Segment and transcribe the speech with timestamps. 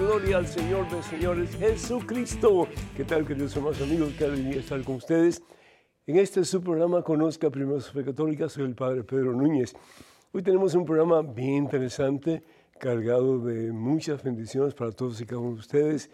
[0.00, 2.66] gloria al Señor de señores, Jesucristo.
[2.96, 4.12] ¿Qué tal, queridos hermanos amigos?
[4.18, 5.42] Qué alegría estar con ustedes.
[6.10, 9.76] En este su programa Conozca Primero su Fe Católica, soy el Padre Pedro Núñez.
[10.32, 12.42] Hoy tenemos un programa bien interesante,
[12.80, 16.10] cargado de muchas bendiciones para todos y cada uno de ustedes.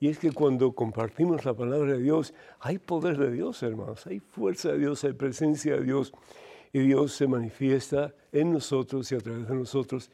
[0.00, 4.18] Y es que cuando compartimos la palabra de Dios, hay poder de Dios, hermanos, hay
[4.18, 6.12] fuerza de Dios, hay presencia de Dios.
[6.74, 10.10] Y Dios se manifiesta en nosotros y a través de nosotros.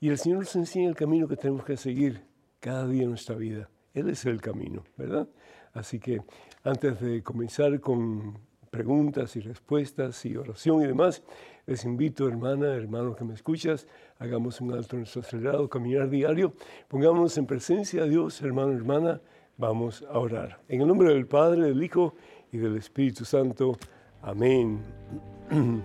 [0.00, 2.24] Y el Señor nos enseña el camino que tenemos que seguir
[2.58, 3.68] cada día en nuestra vida.
[3.92, 5.28] Él es el camino, ¿verdad?
[5.74, 6.22] Así que
[6.64, 8.45] antes de comenzar con
[8.76, 11.22] preguntas y respuestas y oración y demás,
[11.64, 16.52] les invito, hermana, hermano que me escuchas, hagamos un alto en nuestro acelerado caminar diario,
[16.86, 19.22] pongámonos en presencia de Dios, hermano, hermana,
[19.56, 20.60] vamos a orar.
[20.68, 22.14] En el nombre del Padre, del Hijo
[22.52, 23.78] y del Espíritu Santo.
[24.20, 24.82] Amén.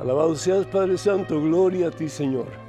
[0.00, 2.63] Alabado seas Padre Santo, gloria a ti Señor.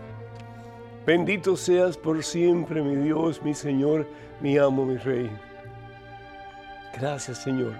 [1.05, 4.07] Bendito seas por siempre, mi Dios, mi Señor,
[4.41, 5.29] mi amo, mi Rey.
[6.97, 7.73] Gracias Señor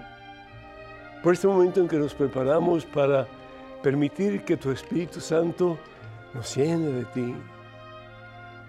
[1.26, 3.26] por este momento en que nos preparamos para
[3.82, 5.76] permitir que tu Espíritu Santo
[6.32, 7.34] nos llene de ti.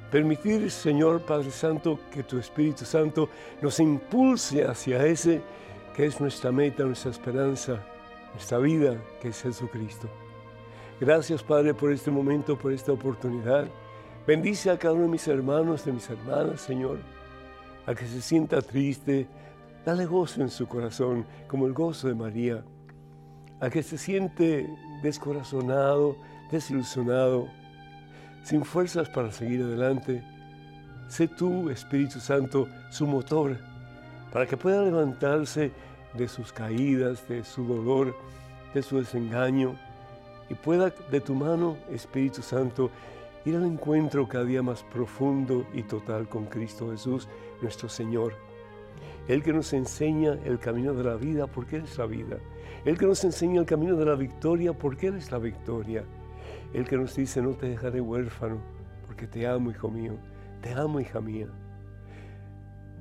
[0.09, 3.29] Permitir, Señor Padre Santo, que tu Espíritu Santo
[3.61, 5.39] nos impulse hacia ese
[5.95, 7.79] que es nuestra meta, nuestra esperanza,
[8.33, 10.07] nuestra vida, que es Jesucristo.
[10.99, 13.67] Gracias, Padre, por este momento, por esta oportunidad.
[14.27, 16.97] Bendice a cada uno de mis hermanos, de mis hermanas, Señor.
[17.85, 19.25] A que se sienta triste,
[19.85, 22.61] dale gozo en su corazón, como el gozo de María.
[23.61, 24.69] A que se siente
[25.01, 26.17] descorazonado,
[26.51, 27.47] desilusionado,
[28.43, 30.21] sin fuerzas para seguir adelante.
[31.07, 33.57] Sé tú, Espíritu Santo, su motor,
[34.33, 35.71] para que pueda levantarse
[36.15, 38.13] de sus caídas, de su dolor,
[38.73, 39.79] de su desengaño
[40.49, 42.91] y pueda de tu mano, Espíritu Santo,
[43.47, 47.29] ir al encuentro cada día más profundo y total con Cristo Jesús,
[47.61, 48.33] nuestro Señor.
[49.27, 52.37] El que nos enseña el camino de la vida, porque Él es la vida.
[52.83, 56.03] El que nos enseña el camino de la victoria, porque Él es la victoria.
[56.73, 58.57] El que nos dice, no te dejaré huérfano,
[59.05, 60.17] porque te amo, hijo mío.
[60.61, 61.47] Te amo, hija mía.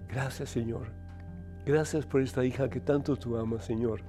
[0.08, 0.86] Gracias, Señor.
[1.64, 4.00] Gracias por esta hija que tanto tú amas, Señor.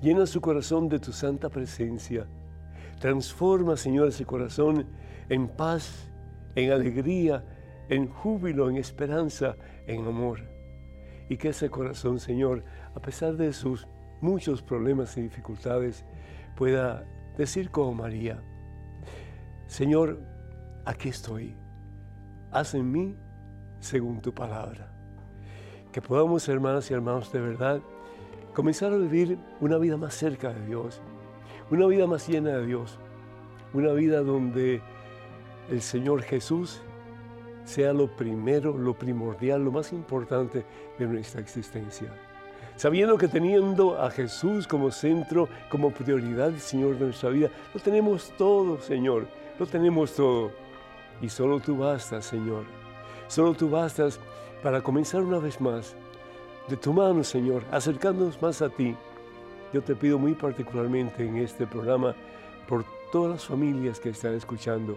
[0.00, 2.26] Llena su corazón de tu santa presencia.
[2.98, 4.86] Transforma, Señor, ese corazón
[5.28, 6.10] en paz,
[6.54, 7.44] en alegría,
[7.88, 9.56] en júbilo, en esperanza,
[9.86, 10.40] en amor.
[11.28, 13.86] Y que ese corazón, Señor, a pesar de sus
[14.20, 16.04] muchos problemas y dificultades,
[16.56, 17.04] pueda
[17.36, 18.42] decir como María,
[19.66, 20.20] Señor,
[20.84, 21.56] aquí estoy,
[22.50, 23.16] haz en mí
[23.80, 24.92] según tu palabra.
[25.92, 27.80] Que podamos, hermanas y hermanos, de verdad,
[28.54, 31.00] comenzar a vivir una vida más cerca de Dios,
[31.70, 32.98] una vida más llena de Dios,
[33.72, 34.82] una vida donde
[35.70, 36.82] el Señor Jesús
[37.64, 40.64] sea lo primero, lo primordial, lo más importante
[40.98, 42.12] de nuestra existencia.
[42.76, 48.32] Sabiendo que teniendo a Jesús como centro, como prioridad, Señor de nuestra vida, lo tenemos
[48.36, 49.26] todo, Señor,
[49.58, 50.50] lo tenemos todo.
[51.20, 52.64] Y solo tú bastas, Señor.
[53.28, 54.18] Solo tú bastas
[54.62, 55.94] para comenzar una vez más
[56.68, 58.96] de tu mano, Señor, acercándonos más a ti.
[59.72, 62.14] Yo te pido muy particularmente en este programa
[62.68, 64.96] por todas las familias que están escuchando.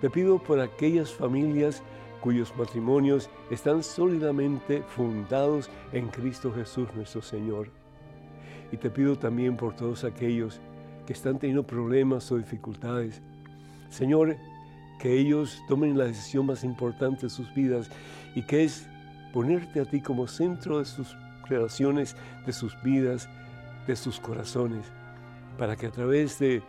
[0.00, 1.82] Te pido por aquellas familias
[2.20, 7.70] cuyos matrimonios están sólidamente fundados en Cristo Jesús nuestro Señor.
[8.70, 10.60] Y te pido también por todos aquellos
[11.06, 13.22] que están teniendo problemas o dificultades.
[13.88, 14.36] Señor,
[15.00, 17.90] que ellos tomen la decisión más importante de sus vidas
[18.34, 18.86] y que es
[19.32, 21.16] ponerte a ti como centro de sus
[21.48, 22.14] relaciones,
[22.46, 23.28] de sus vidas,
[23.86, 24.86] de sus corazones,
[25.56, 26.62] para que a través de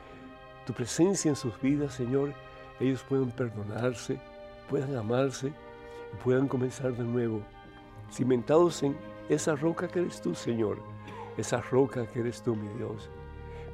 [0.65, 2.33] tu presencia en sus vidas, Señor,
[2.79, 4.19] ellos puedan perdonarse,
[4.69, 7.41] puedan amarse y puedan comenzar de nuevo,
[8.11, 8.95] cimentados en
[9.29, 10.77] esa roca que eres tú, Señor,
[11.37, 13.09] esa roca que eres tú, mi Dios.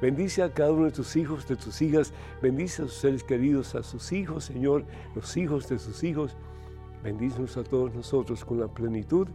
[0.02, 3.76] Bendice a cada uno de tus hijos, de tus hijas, bendice a sus seres queridos,
[3.76, 4.86] a sus hijos, Señor,
[5.16, 6.36] los hijos de sus hijos,
[7.06, 9.28] Bendícenos a todos nosotros con la plenitud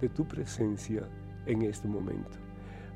[0.00, 1.06] de tu presencia
[1.44, 2.38] en este momento.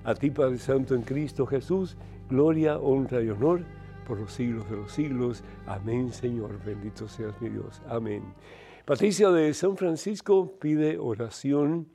[0.05, 1.99] A ti, Padre Santo, en Cristo Jesús,
[2.31, 3.61] gloria, honra y honor
[4.07, 5.43] por los siglos de los siglos.
[5.67, 6.59] Amén, Señor.
[6.65, 7.83] Bendito seas mi Dios.
[7.87, 8.23] Amén.
[8.85, 11.89] Patricia de San Francisco pide oración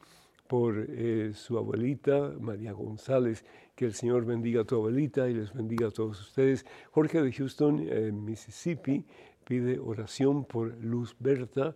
[0.48, 3.44] por eh, su abuelita María González.
[3.76, 6.66] Que el Señor bendiga a tu abuelita y les bendiga a todos ustedes.
[6.92, 9.06] Jorge de Houston, Mississippi,
[9.44, 11.76] pide oración por Luz Berta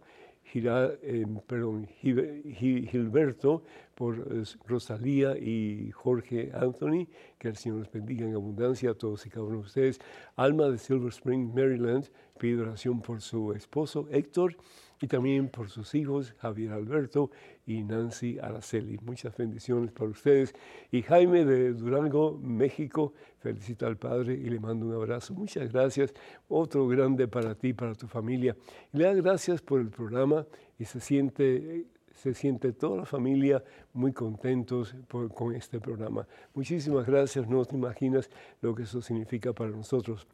[0.53, 3.63] eh, perdón, Gilberto,
[3.95, 7.07] por eh, Rosalía y Jorge Anthony,
[7.37, 9.99] que el Señor les bendiga en abundancia a todos y cada uno de ustedes.
[10.35, 14.55] Alma de Silver Spring, Maryland, pide oración por su esposo Héctor
[15.01, 17.31] y también por sus hijos Javier Alberto
[17.65, 18.99] y Nancy Araceli.
[19.03, 20.53] Muchas bendiciones para ustedes.
[20.91, 25.33] Y Jaime de Durango, México, felicita al Padre y le mando un abrazo.
[25.33, 26.13] Muchas gracias.
[26.47, 28.55] Otro grande para ti, para tu familia.
[28.91, 30.45] Le da gracias por el programa
[30.77, 33.63] y se siente se siente toda la familia
[33.93, 34.95] muy contentos
[35.33, 36.27] con este programa.
[36.53, 38.29] Muchísimas gracias, no te imaginas
[38.61, 40.27] lo que eso significa para nosotros.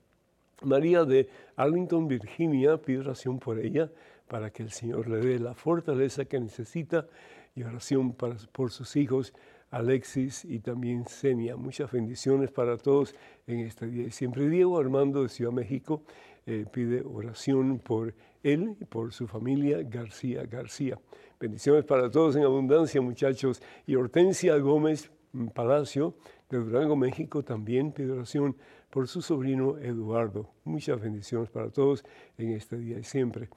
[0.63, 3.89] María de Arlington, Virginia, pide oración por ella
[4.27, 7.07] para que el Señor le dé la fortaleza que necesita
[7.55, 9.33] y oración por sus hijos
[9.71, 11.55] Alexis y también Senia.
[11.55, 13.13] Muchas bendiciones para todos
[13.47, 14.07] en este día.
[14.07, 16.03] Y siempre Diego Armando de Ciudad México
[16.45, 18.13] eh, pide oración por
[18.43, 20.97] él y por su familia García García.
[21.39, 23.61] Bendiciones para todos en abundancia, muchachos.
[23.85, 25.11] Y Hortensia Gómez
[25.53, 26.15] Palacio
[26.49, 28.55] de Durango, México, también pide oración
[28.89, 30.49] por su sobrino Eduardo.
[30.63, 32.05] Muchas bendiciones para todos
[32.37, 33.49] en este día y siempre.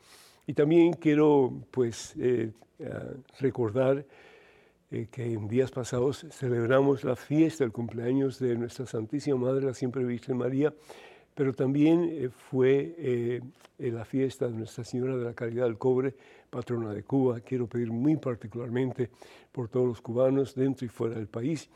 [0.50, 2.50] Y también quiero pues eh,
[2.80, 2.92] eh,
[3.38, 4.04] recordar
[4.90, 9.74] eh, que en días pasados celebramos la fiesta, el cumpleaños de nuestra Santísima Madre, la
[9.74, 10.74] Siempre Virgen María,
[11.36, 13.40] pero también fue
[13.78, 16.16] la fiesta de Nuestra Señora de la Caridad del Cobre,
[16.50, 17.38] patrona de Cuba.
[17.42, 19.08] Quiero pedir muy particularmente
[19.52, 21.70] por todos los cubanos dentro y fuera del país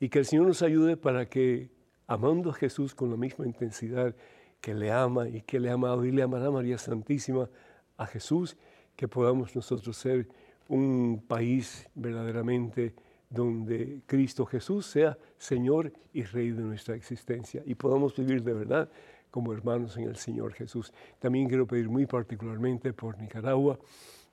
[0.00, 1.68] y que el Señor nos ayude para que,
[2.06, 4.14] amando a Jesús con la misma intensidad
[4.62, 7.50] que le ama y que le ha amado y le amará María Santísima,
[7.98, 8.56] a Jesús,
[8.96, 10.26] que podamos nosotros ser
[10.68, 12.94] un país verdaderamente
[13.30, 18.90] donde Cristo Jesús sea Señor y Rey de nuestra existencia y podamos vivir de verdad
[19.30, 20.92] como hermanos en el Señor Jesús.
[21.18, 23.78] También quiero pedir muy particularmente por Nicaragua,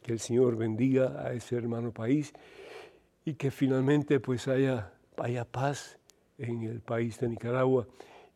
[0.01, 2.33] que el Señor bendiga a ese hermano país
[3.25, 5.97] y que finalmente pues haya, haya paz
[6.37, 7.87] en el país de Nicaragua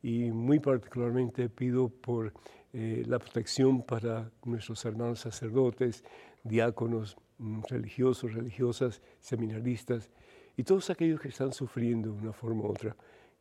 [0.01, 2.33] y muy particularmente pido por
[2.71, 6.03] eh, la protección para nuestros hermanos sacerdotes,
[6.43, 10.09] diáconos, mm, religiosos, religiosas, seminaristas
[10.55, 12.95] y todos aquellos que están sufriendo de una forma u otra.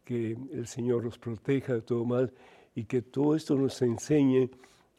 [0.04, 2.32] Que el Señor los proteja de todo mal
[2.74, 4.50] y que todo esto nos enseñe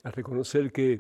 [0.04, 1.00] a reconocer que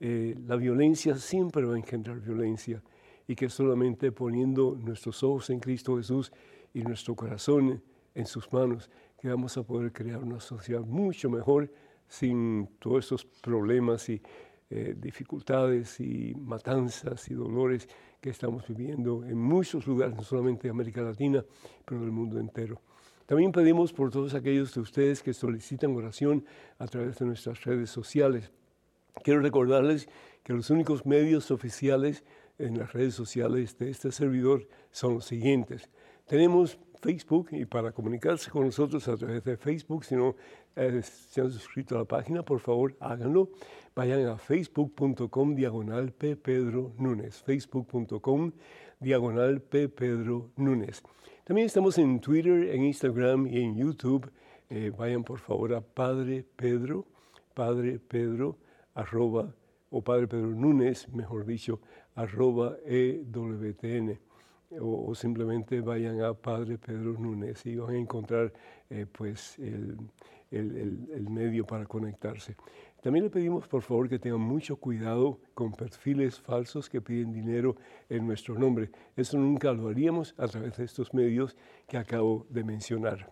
[0.00, 2.82] eh, la violencia siempre va a engendrar violencia
[3.28, 6.32] y que solamente poniendo nuestros ojos en Cristo Jesús
[6.72, 7.82] y nuestro corazón
[8.14, 8.90] en sus manos,
[9.20, 11.70] que vamos a poder crear una sociedad mucho mejor
[12.10, 14.20] sin todos esos problemas y
[14.68, 17.88] eh, dificultades y matanzas y dolores
[18.20, 21.44] que estamos viviendo en muchos lugares, no solamente de América Latina,
[21.84, 22.80] pero del mundo entero.
[23.26, 26.44] También pedimos por todos aquellos de ustedes que solicitan oración
[26.78, 28.50] a través de nuestras redes sociales.
[29.22, 30.08] Quiero recordarles
[30.42, 32.24] que los únicos medios oficiales
[32.58, 35.88] en las redes sociales de este servidor son los siguientes.
[36.26, 40.36] Tenemos Facebook y para comunicarse con nosotros a través de Facebook, si no
[40.76, 43.48] eh, se han suscrito a la página, por favor háganlo.
[43.94, 46.36] Vayan a facebook.com diagonal P.
[46.36, 48.52] Facebook.com
[49.00, 49.88] diagonal P.
[49.88, 51.02] Pedro Núñez.
[51.44, 54.30] También estamos en Twitter, en Instagram y en YouTube.
[54.68, 57.06] Eh, vayan por favor a Padre Pedro,
[57.54, 58.58] Padre Pedro,
[58.94, 59.52] arroba,
[59.90, 61.80] o Padre Pedro Núñez, mejor dicho,
[62.14, 64.20] arroba EWTN
[64.78, 68.52] o, simplemente vayan a Padre Pedro Núñez y van a encontrar
[68.88, 69.96] eh, pues el,
[71.28, 72.56] medio para conectarse.
[73.02, 77.76] También le pedimos por favor que tengan mucho cuidado con perfiles falsos que piden dinero
[78.08, 78.90] en nuestro nombre.
[79.16, 81.56] Eso nunca lo haríamos a través de estos medios
[81.88, 83.30] que acabo de mencionar.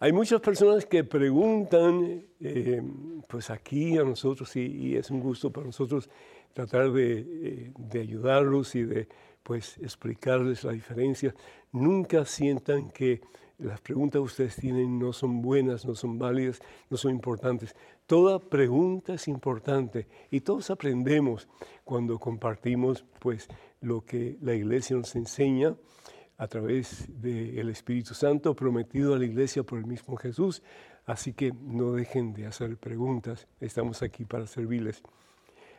[0.00, 2.82] Hay muchas personas que preguntan, eh,
[3.26, 6.08] pues aquí a nosotros, y, es un gusto para nosotros
[6.52, 9.08] tratar de, eh, de ayudarlos y de
[9.48, 11.34] pues explicarles la diferencia.
[11.72, 13.22] Nunca sientan que
[13.56, 17.74] las preguntas que ustedes tienen no son buenas, no son válidas, no son importantes.
[18.06, 21.48] Toda pregunta es importante y todos aprendemos
[21.82, 23.48] cuando compartimos pues
[23.80, 25.74] lo que la iglesia nos enseña
[26.36, 30.62] a través del Espíritu Santo prometido a la iglesia por el mismo Jesús.
[31.06, 35.02] Así que no dejen de hacer preguntas, estamos aquí para servirles.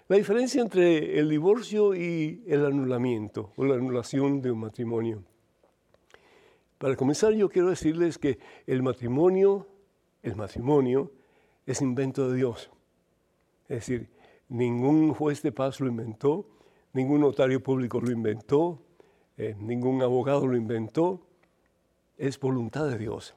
[0.10, 5.24] La diferencia entre el divorcio y el anulamiento o la anulación de un matrimonio.
[6.80, 9.68] Para comenzar, yo quiero decirles que el matrimonio,
[10.24, 11.12] el matrimonio
[11.68, 12.72] es invento de Dios.
[13.68, 14.10] Es decir,
[14.48, 16.48] ningún juez de paz lo inventó,
[16.94, 18.82] ningún notario público lo inventó,
[19.38, 21.22] eh, ningún abogado lo inventó,
[22.18, 23.36] es voluntad de Dios.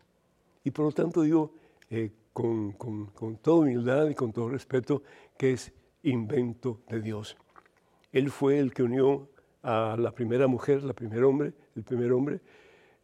[0.64, 1.52] Y por lo tanto digo
[1.90, 5.02] eh, con, con toda humildad y con todo respeto
[5.36, 5.70] que es
[6.02, 7.36] invento de Dios.
[8.12, 9.28] Él fue el que unió
[9.62, 12.40] a la primera mujer, la primer hombre, el primer hombre,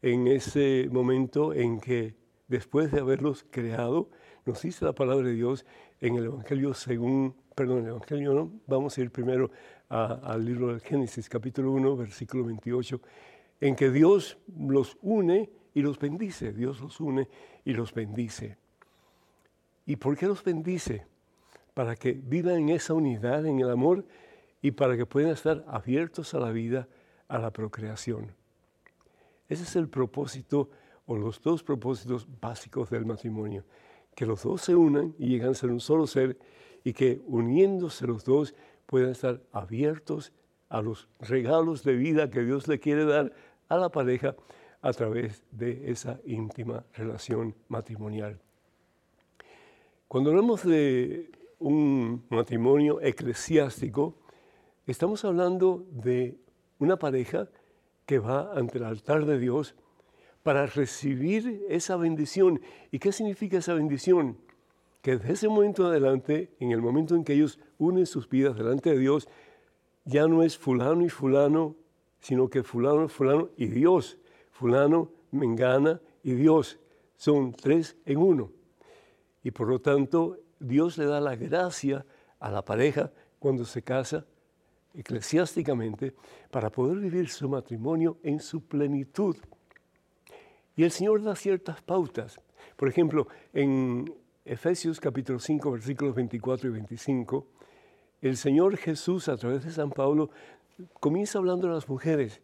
[0.02, 2.14] en ese momento en que
[2.46, 4.10] después de haberlos creado,
[4.44, 5.66] nos dice la palabra de Dios
[6.00, 9.50] en el Evangelio según, perdón, el Evangelio no, vamos a ir primero
[9.88, 13.00] al libro del Génesis, capítulo 1, versículo 28,
[13.60, 17.28] en que Dios los une y los bendice, Dios los une
[17.64, 18.56] y los bendice.
[19.86, 21.06] ¿Y por qué los bendice?
[21.78, 24.04] Para que vivan en esa unidad, en el amor,
[24.60, 26.88] y para que puedan estar abiertos a la vida,
[27.28, 28.32] a la procreación.
[29.48, 30.70] Ese es el propósito
[31.06, 33.62] o los dos propósitos básicos del matrimonio,
[34.16, 36.36] que los dos se unan y llegan a ser un solo ser
[36.82, 40.32] y que uniéndose los dos puedan estar abiertos
[40.70, 43.32] a los regalos de vida que Dios le quiere dar
[43.68, 44.34] a la pareja
[44.82, 48.40] a través de esa íntima relación matrimonial.
[50.08, 54.16] Cuando hablamos de un matrimonio eclesiástico,
[54.86, 56.38] estamos hablando de
[56.78, 57.48] una pareja
[58.06, 59.74] que va ante el altar de Dios
[60.42, 62.60] para recibir esa bendición.
[62.90, 64.38] ¿Y qué significa esa bendición?
[65.02, 68.90] Que desde ese momento adelante, en el momento en que ellos unen sus vidas delante
[68.90, 69.28] de Dios,
[70.04, 71.76] ya no es fulano y fulano,
[72.20, 74.18] sino que fulano, fulano y Dios.
[74.50, 76.78] Fulano, Mengana y Dios.
[77.16, 78.50] Son tres en uno.
[79.42, 82.04] Y por lo tanto, Dios le da la gracia
[82.40, 84.24] a la pareja cuando se casa
[84.94, 86.14] eclesiásticamente
[86.50, 89.36] para poder vivir su matrimonio en su plenitud.
[90.76, 92.40] Y el Señor da ciertas pautas.
[92.76, 94.12] Por ejemplo, en
[94.44, 97.46] Efesios capítulo 5, versículos 24 y 25,
[98.22, 100.30] el Señor Jesús a través de San Pablo
[101.00, 102.40] comienza hablando a las mujeres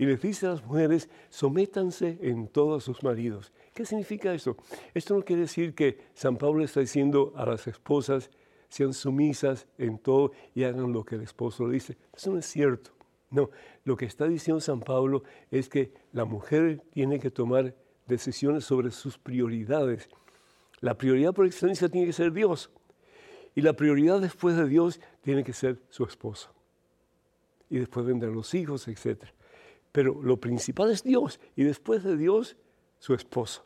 [0.00, 3.52] y les dice a las mujeres, sométanse en todos sus maridos.
[3.74, 4.56] ¿Qué significa esto?
[4.94, 8.30] Esto no quiere decir que San Pablo está diciendo a las esposas,
[8.70, 11.98] sean sumisas en todo y hagan lo que el esposo le dice.
[12.16, 12.92] Eso no es cierto.
[13.28, 13.50] No,
[13.84, 17.74] lo que está diciendo San Pablo es que la mujer tiene que tomar
[18.06, 20.08] decisiones sobre sus prioridades.
[20.80, 22.70] La prioridad por excelencia tiene que ser Dios.
[23.54, 26.54] Y la prioridad después de Dios tiene que ser su esposo.
[27.68, 29.26] Y después vendrán los hijos, etc.
[29.92, 31.40] Pero lo principal es Dios.
[31.56, 32.56] Y después de Dios,
[32.98, 33.64] su esposo.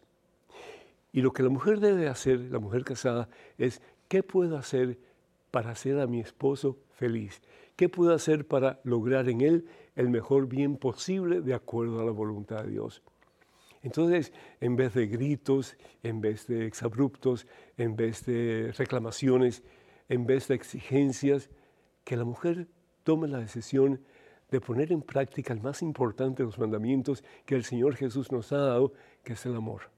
[1.12, 3.28] Y lo que la mujer debe hacer, la mujer casada,
[3.58, 4.98] es ¿Qué puedo hacer
[5.50, 7.42] para hacer a mi esposo feliz?
[7.76, 9.66] ¿Qué puedo hacer para lograr en él
[9.96, 13.02] el mejor bien posible de acuerdo a la voluntad de Dios?
[13.82, 19.62] Entonces, en vez de gritos, en vez de exabruptos, en vez de reclamaciones,
[20.08, 21.50] en vez de exigencias,
[22.04, 22.68] que la mujer
[23.02, 24.00] tome la decisión
[24.54, 28.52] de poner en práctica el más importante de los mandamientos que el Señor Jesús nos
[28.52, 28.92] ha dado,
[29.24, 29.90] que es el amor.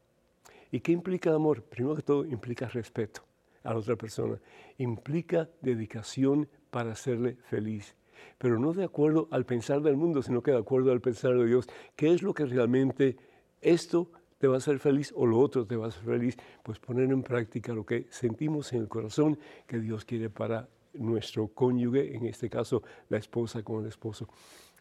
[0.72, 1.62] ¿Y qué implica el amor?
[1.62, 3.20] Primero que todo, implica respeto
[3.64, 4.40] a la otra persona.
[4.78, 7.94] Implica dedicación para hacerle feliz.
[8.38, 11.44] Pero no de acuerdo al pensar del mundo, sino que de acuerdo al pensar de
[11.44, 11.68] Dios.
[11.94, 13.18] ¿Qué es lo que realmente
[13.60, 16.38] esto te va a hacer feliz o lo otro te va a hacer feliz?
[16.62, 20.66] Pues poner en práctica lo que sentimos en el corazón que Dios quiere para
[20.98, 24.28] nuestro cónyuge, en este caso la esposa con el esposo.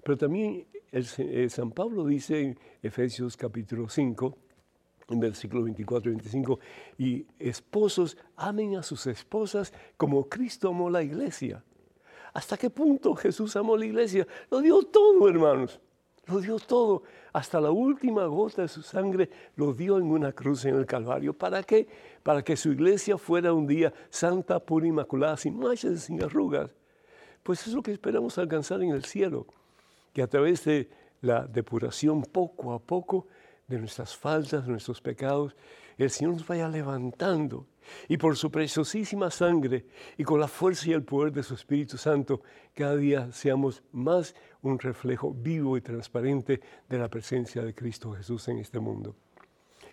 [0.04, 4.38] Pero también eh, San Pablo dice en Efesios capítulo 5,
[5.10, 6.60] en versículo 24 y 25,
[6.98, 11.64] y esposos amen a sus esposas como Cristo amó la iglesia.
[12.34, 14.28] ¿Hasta qué punto Jesús amó la iglesia?
[14.52, 15.80] Lo dio todo, hermanos.
[16.28, 17.04] Lo dio todo.
[17.34, 21.34] Hasta la última gota de su sangre lo dio en una cruz en el Calvario.
[21.34, 21.88] ¿Para qué?
[22.24, 26.72] Para que su iglesia fuera un día santa, pura, inmaculada, sin manchas, sin arrugas.
[27.44, 29.46] Pues es lo que esperamos alcanzar en el cielo.
[30.14, 30.90] Que a través de
[31.22, 33.28] la depuración poco a poco
[33.68, 35.56] de nuestras faltas, de nuestros pecados,
[35.98, 37.68] el Señor nos vaya levantando
[38.08, 39.86] y por su preciosísima sangre
[40.18, 42.42] y con la fuerza y el poder de su Espíritu Santo,
[42.74, 48.48] cada día seamos más un reflejo vivo y transparente de la presencia de Cristo Jesús
[48.48, 49.16] en este mundo.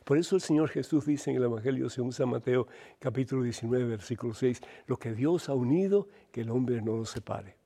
[0.05, 2.67] Por eso el Señor Jesús dice en el Evangelio según San Mateo
[2.99, 7.62] capítulo 19 versículo 6, lo que Dios ha unido, que el hombre no lo separe.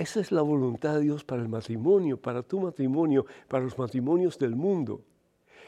[0.00, 4.38] Esa es la voluntad de Dios para el matrimonio, para tu matrimonio, para los matrimonios
[4.38, 5.02] del mundo.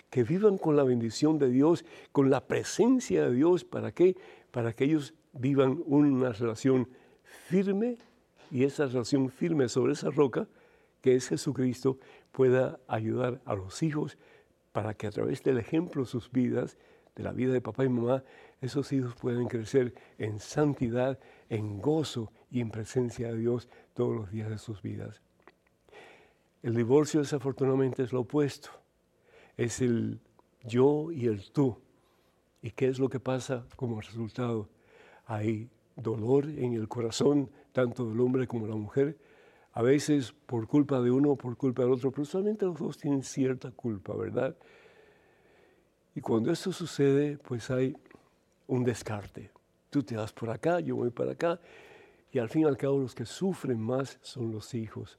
[0.08, 3.62] Que vivan con la bendición de Dios, con la presencia de Dios.
[3.66, 4.16] ¿Para qué?
[4.50, 6.88] Para que ellos vivan una relación
[7.50, 7.98] firme
[8.50, 10.48] y esa relación firme sobre esa roca,
[11.02, 11.98] que es Jesucristo,
[12.30, 14.16] pueda ayudar a los hijos
[14.72, 16.78] para que a través del ejemplo de sus vidas
[17.16, 18.24] de la vida de papá y mamá,
[18.62, 21.18] esos hijos pueden crecer en santidad,
[21.50, 25.22] en gozo y en presencia de Dios todos los días de sus vidas.
[26.62, 28.68] El divorcio desafortunadamente es lo opuesto.
[29.56, 30.20] Es el
[30.62, 31.78] yo y el tú.
[32.60, 34.68] ¿Y qué es lo que pasa como resultado?
[35.26, 39.18] Hay dolor en el corazón, tanto del hombre como de la mujer,
[39.72, 42.98] a veces por culpa de uno o por culpa del otro, pero solamente los dos
[42.98, 44.54] tienen cierta culpa, ¿verdad?
[46.14, 47.96] Y cuando esto sucede, pues hay
[48.66, 49.50] un descarte.
[49.88, 51.58] Tú te vas por acá, yo voy para acá,
[52.32, 55.18] y al fin y al cabo los que sufren más son los hijos.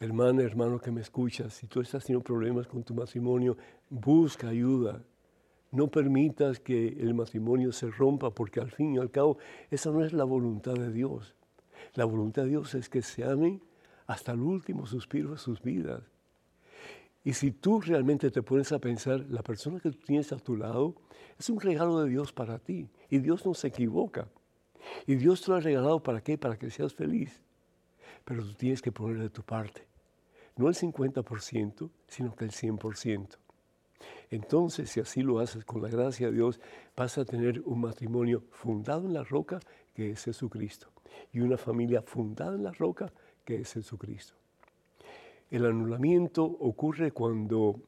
[0.00, 3.56] Hermana, hermano que me escuchas, si tú estás teniendo problemas con tu matrimonio,
[3.88, 5.04] busca ayuda.
[5.70, 9.38] No permitas que el matrimonio se rompa, porque al fin y al cabo
[9.70, 11.34] esa no es la voluntad de Dios.
[11.94, 13.62] La voluntad de Dios es que se amen
[14.06, 16.02] hasta el último suspiro de sus vidas.
[17.24, 20.56] Y si tú realmente te pones a pensar, la persona que tú tienes a tu
[20.56, 20.96] lado
[21.38, 22.88] es un regalo de Dios para ti.
[23.08, 24.26] Y Dios no se equivoca.
[25.06, 26.38] Y Dios te lo ha regalado para qué?
[26.38, 27.40] Para que seas feliz.
[28.24, 29.86] Pero tú tienes que poner de tu parte.
[30.56, 33.38] No el 50%, sino que el 100%.
[34.30, 36.60] Entonces, si así lo haces con la gracia de Dios,
[36.96, 39.60] vas a tener un matrimonio fundado en la roca
[39.94, 40.88] que es Jesucristo
[41.32, 43.12] y una familia fundada en la roca
[43.44, 44.34] que es Jesucristo.
[45.50, 47.80] El anulamiento ocurre cuando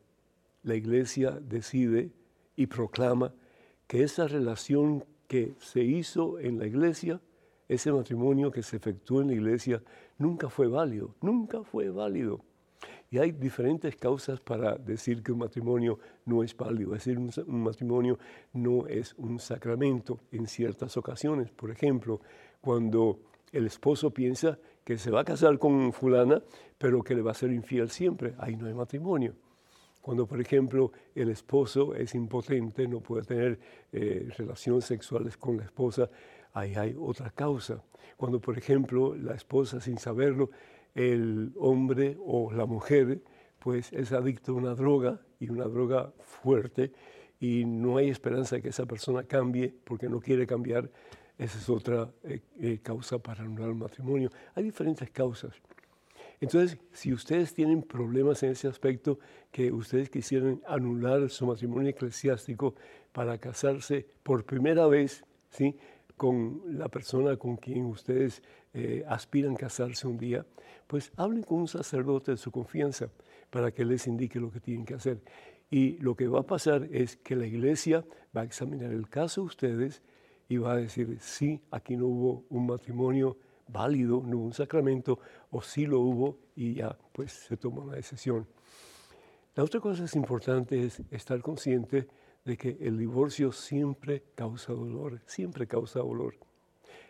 [0.63, 2.11] la iglesia decide
[2.57, 3.33] y proclama
[3.87, 7.21] que esa relación que se hizo en la iglesia,
[7.69, 9.83] ese matrimonio que se efectuó en la iglesia,
[10.19, 12.40] nunca fue válido, nunca fue válido.
[13.11, 17.62] Y hay diferentes causas para decir que un matrimonio no es válido, es decir, un,
[17.62, 18.19] matrimonio
[18.52, 21.50] no es un sacramento en ciertas ocasiones.
[21.52, 22.21] Por ejemplo,
[22.61, 23.21] cuando
[23.52, 26.43] el esposo piensa que se va a casar con fulana,
[26.76, 29.35] pero que le va a ser infiel siempre, ahí no hay matrimonio.
[30.04, 33.58] Cuando, por ejemplo, el esposo es impotente, no puede tener
[33.90, 36.11] eh, relaciones sexuales con la esposa,
[36.52, 37.82] ahí hay otra causa.
[38.18, 40.50] Cuando, por ejemplo, la esposa, sin saberlo,
[40.94, 43.23] el hombre o la mujer,
[43.58, 46.93] pues es adicto a una droga y una droga fuerte
[47.40, 50.90] y no hay esperanza de que esa persona cambie porque no quiere cambiar,
[51.38, 54.30] esa es otra eh, eh, causa para anular el matrimonio.
[54.54, 55.54] Hay diferentes causas.
[56.40, 59.18] Entonces, si ustedes tienen problemas en ese aspecto,
[59.50, 62.75] que ustedes quisieran anular su matrimonio eclesiástico
[63.12, 65.76] para casarse por primera vez, ¿sí?
[66.16, 68.42] con la persona con quien ustedes
[68.73, 70.47] eh, aspiran casarse un día,
[70.86, 73.08] pues hablen con un sacerdote de su confianza
[73.50, 75.20] para que les indique lo que tienen que hacer.
[75.70, 78.04] Y lo que va a pasar es que la iglesia
[78.36, 80.02] va a examinar el caso de ustedes
[80.49, 83.36] y va a decir, sí, aquí no hubo un matrimonio
[83.69, 85.19] válido, no un sacramento,
[85.50, 88.47] o sí lo hubo y ya pues se toma una decisión.
[89.55, 92.09] La otra cosa es importante es estar consciente
[92.45, 96.35] de que el divorcio siempre causa dolor, siempre causa dolor.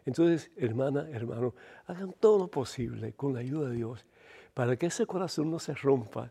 [0.05, 1.55] Entonces, hermana, hermano,
[1.87, 4.05] hagan todo lo posible con la ayuda de Dios
[4.53, 6.31] para que ese corazón no se rompa,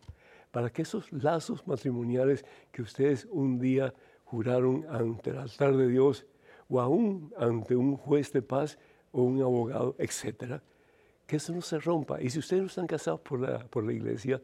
[0.51, 6.25] para que esos lazos matrimoniales que ustedes un día juraron ante el altar de Dios
[6.69, 8.77] o aún ante un juez de paz
[9.13, 10.61] o un abogado, etcétera,
[11.25, 12.21] que eso no se rompa.
[12.21, 14.41] Y si ustedes no están casados por la, por la iglesia,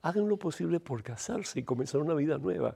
[0.00, 2.74] hagan lo posible por casarse y comenzar una vida nueva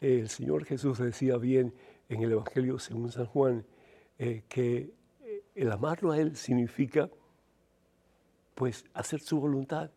[0.00, 1.74] el Señor Jesús decía bien
[2.08, 3.64] en el Evangelio según San Juan
[4.18, 7.10] eh, que eh, el amarlo a Él significa
[8.54, 9.90] pues hacer su voluntad,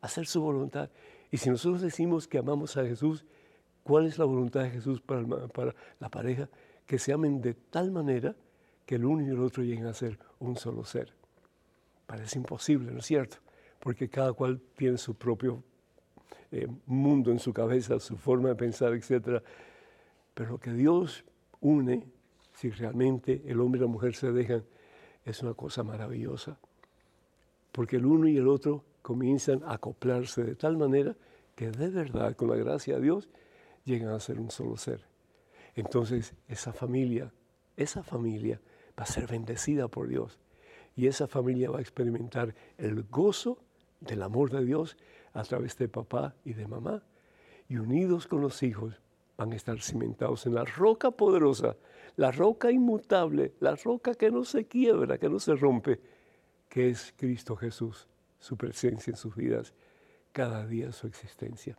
[0.00, 0.90] hacer su voluntad.
[1.30, 3.24] Y si nosotros decimos que amamos a Jesús,
[3.82, 6.48] ¿cuál es la voluntad de Jesús para, para la pareja?
[6.84, 8.34] Que se amen de tal manera
[8.86, 11.12] que el uno y el otro lleguen a ser un solo ser.
[12.06, 13.38] Parece imposible, ¿no es cierto?
[13.80, 15.62] Porque cada cual tiene su propio
[16.52, 19.42] eh, mundo en su cabeza, su forma de pensar, etc.
[20.32, 21.24] Pero lo que Dios
[21.60, 22.06] une,
[22.54, 24.64] si realmente el hombre y la mujer se dejan,
[25.24, 26.58] es una cosa maravillosa.
[27.72, 31.16] Porque el uno y el otro comienzan a acoplarse de tal manera
[31.56, 33.28] que de verdad, con la gracia de Dios,
[33.84, 35.04] llegan a ser un solo ser.
[35.74, 37.32] Entonces, esa familia,
[37.76, 38.60] esa familia
[38.98, 40.38] va a ser bendecida por Dios.
[40.94, 43.58] Y esa familia va a experimentar el gozo
[44.00, 44.96] del amor de Dios
[45.32, 47.02] a través de papá y de mamá.
[47.68, 49.00] Y unidos con los hijos
[49.36, 51.76] van a estar cimentados en la roca poderosa,
[52.16, 56.00] la roca inmutable, la roca que no se quiebra, que no se rompe,
[56.68, 59.74] que es Cristo Jesús, su presencia en sus vidas,
[60.32, 61.76] cada día su existencia.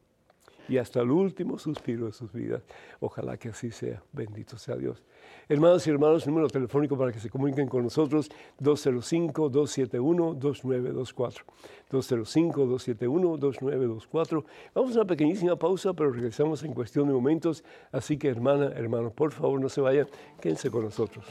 [0.68, 2.64] Y hasta el último suspiro de sus vidas.
[3.00, 4.02] Ojalá que así sea.
[4.12, 5.04] Bendito sea Dios.
[5.50, 8.30] Hermanos y hermanos, número telefónico para que se comuniquen con nosotros,
[8.62, 11.44] 205-271-2924.
[11.90, 14.46] 205-271-2924.
[14.74, 17.64] Vamos a una pequeñísima pausa, pero regresamos en cuestión de momentos.
[17.92, 20.08] Así que hermana, hermano, por favor no se vayan,
[20.42, 21.26] quédense con nosotros.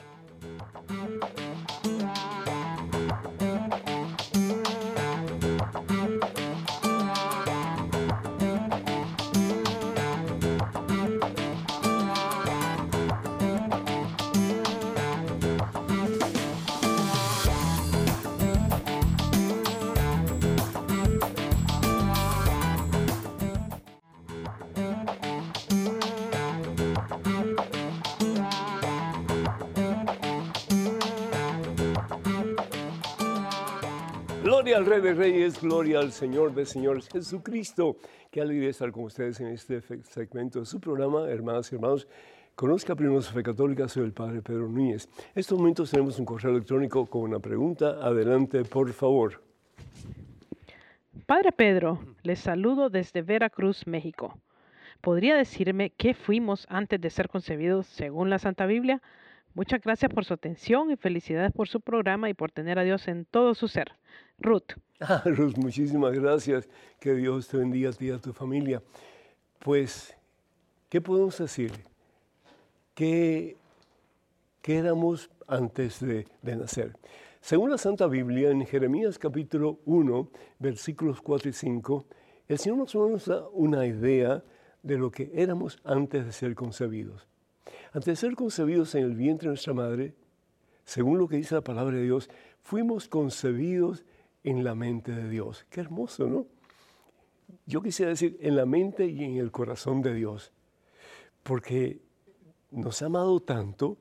[34.67, 37.99] Gloria al Rey de Reyes, gloria al Señor de Señores Jesucristo.
[38.33, 42.09] Qué alegría estar con ustedes en este segmento de su programa, hermanas y hermanos.
[42.57, 45.09] Conozca primero su fe católica, soy el Padre Pedro Núñez.
[45.37, 47.91] En estos momentos tenemos un correo electrónico con una pregunta.
[48.05, 49.41] Adelante, por favor.
[51.27, 54.37] Padre Pedro, les saludo desde Veracruz, México.
[55.01, 59.01] ¿Podría decirme qué fuimos antes de ser concebidos según la Santa Biblia?
[59.55, 63.07] Muchas gracias por su atención y felicidades por su programa y por tener a Dios
[63.07, 63.93] en todo su ser.
[64.39, 64.73] Ruth.
[64.99, 66.67] Ah, Ruth, muchísimas gracias.
[66.99, 68.83] Que Dios te bendiga a ti y a tu familia.
[69.59, 70.17] Pues,
[70.89, 71.73] ¿qué podemos decir?
[72.95, 73.59] ¿Qué,
[74.63, 76.97] qué éramos antes de, nacer?
[77.43, 82.07] Según la Santa Biblia, en Jeremías capítulo 1, versículos 4 y 5,
[82.49, 84.43] el Señor nos da una idea
[84.83, 87.29] de lo que éramos antes de ser concebidos.
[87.93, 90.15] Antes de ser concebidos en el vientre de nuestra madre,
[90.87, 92.31] según lo que dice la palabra de Dios,
[92.63, 94.05] fuimos concebidos
[94.47, 95.67] en la mente de Dios.
[95.69, 96.47] Qué hermoso, ¿no?
[97.67, 100.53] Yo quisiera decir en la mente y en el corazón de Dios,
[101.43, 102.01] porque
[102.71, 103.99] nos ha amado tanto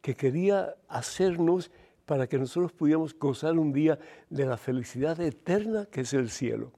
[0.00, 1.72] que quería hacernos
[2.06, 3.98] para que nosotros pudiéramos gozar un día
[4.30, 6.72] de la felicidad eterna que es el cielo.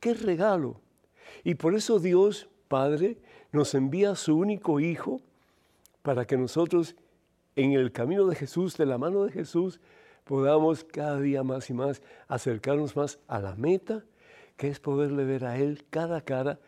[0.00, 0.80] ¡Qué regalo!
[1.44, 3.18] Y por eso Dios, Padre,
[3.52, 5.20] nos envía a su único Hijo
[6.02, 6.96] para que nosotros
[7.56, 9.80] en el camino de Jesús, de la mano de Jesús,
[10.24, 14.04] podamos cada día más y más acercarnos más a la meta,
[14.56, 16.58] que es poderle ver a Él cara a cara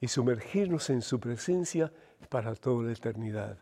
[0.00, 1.92] y sumergirnos en su presencia
[2.28, 3.58] para toda la eternidad.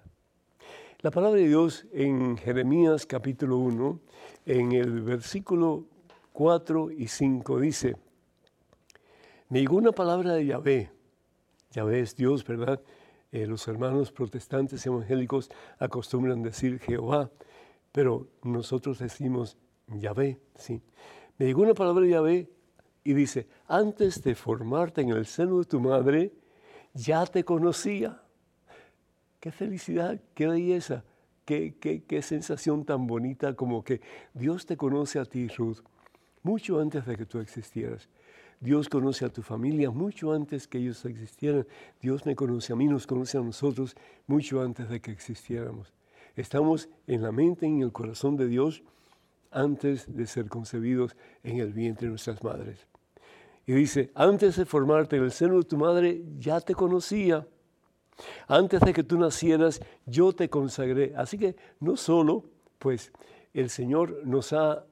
[1.00, 4.00] La palabra de Dios en Jeremías capítulo 1,
[4.46, 5.85] en el versículo
[6.32, 7.96] 4 y 5 dice,
[9.48, 10.90] ninguna palabra de Yahvé,
[11.72, 12.80] ya ves, Dios, ¿verdad?
[13.32, 17.30] Eh, los hermanos protestantes evangélicos acostumbran decir Jehová,
[17.92, 20.81] pero nosotros decimos Yahvé, ¿sí?
[21.38, 22.50] Me llegó una palabra Yahvé
[23.05, 26.33] y dice, antes de formarte en el seno de tu madre,
[26.94, 28.22] ya te conocía.
[29.40, 31.05] Qué felicidad, qué belleza,
[31.44, 34.00] qué, qué, qué sensación tan bonita como que
[34.35, 35.78] Dios te conoce a ti, Ruth,
[36.42, 38.09] mucho antes de que tú existieras.
[38.61, 41.66] Dios conoce a tu familia mucho antes que ellos existieran.
[42.00, 43.96] Dios me conoce a mí, nos conoce a nosotros
[44.28, 45.92] mucho antes de que existiéramos.
[46.37, 48.83] Estamos en la mente y en el corazón de Dios
[49.51, 52.87] antes de ser concebidos en el vientre de nuestras madres.
[53.66, 57.47] Y dice, antes de formarte en el seno de tu madre, ya te conocía.
[58.49, 61.12] Antes de que tú nacieras, yo te consagré.
[61.16, 62.45] Así que no solo,
[62.79, 63.12] pues,
[63.55, 64.85] el Señor nos ha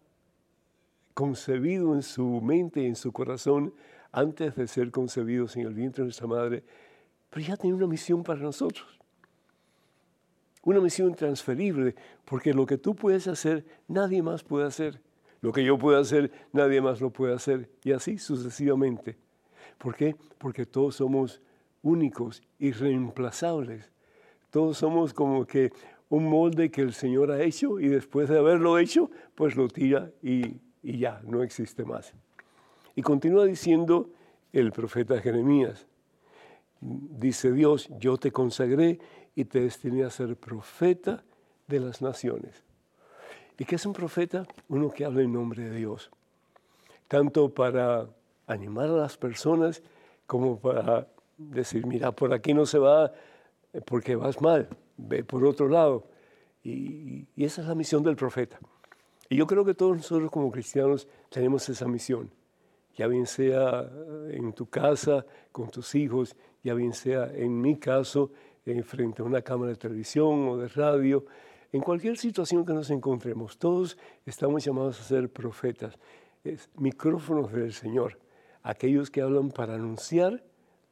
[1.15, 3.75] concebido en su mente y en su corazón
[4.13, 6.65] antes de ser concebidos en el vientre de nuestra madre,
[7.29, 9.00] pero ya tiene una misión para nosotros.
[10.63, 11.95] Una misión transferible,
[12.25, 15.01] porque lo que tú puedes hacer, nadie más puede hacer.
[15.41, 17.71] Lo que yo puedo hacer, nadie más lo puede hacer.
[17.83, 19.17] Y así sucesivamente.
[19.79, 20.17] ¿Por qué?
[20.39, 21.41] Porque todos somos
[21.83, 23.91] únicos, irreemplazables.
[24.51, 25.73] Todos somos como que
[26.11, 30.11] un molde que el Señor ha hecho y después de haberlo hecho, pues lo tira
[30.23, 32.13] y y ya, no existe más.
[32.95, 34.11] Y continúa diciendo
[34.53, 35.87] el profeta Jeremías,
[36.81, 38.99] dice Dios, yo te consagré
[39.35, 41.23] y te destiné a ser profeta
[41.67, 42.63] de las naciones.
[43.59, 44.47] ¿Y qué es un profeta?
[44.69, 46.11] Uno que habla en nombre de Dios,
[47.09, 48.09] tanto para
[48.47, 49.83] animar a las personas
[50.27, 53.13] como para decir, mira, por aquí no se va
[53.85, 56.07] porque vas mal, ve por otro lado.
[56.63, 58.59] Y, y esa es la misión del profeta.
[59.29, 62.31] Y yo creo que todos nosotros como cristianos tenemos esa misión,
[62.97, 63.89] ya bien sea
[64.31, 68.33] en tu casa, con tus hijos, ya bien sea en mi caso,
[68.67, 71.25] en frente a una cámara de televisión o de radio,
[71.73, 73.97] en cualquier situación que nos encontremos, todos
[74.27, 75.99] estamos llamados a ser profetas,
[76.43, 78.19] es, micrófonos del Señor,
[78.63, 80.43] aquellos que hablan para anunciar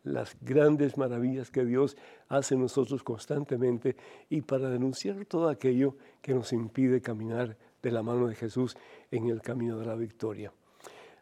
[0.05, 1.97] las grandes maravillas que Dios
[2.29, 3.97] hace en nosotros constantemente
[4.31, 8.77] y para denunciar todo aquello que nos impide caminar de la mano de Jesús
[9.11, 10.53] en el camino de la victoria.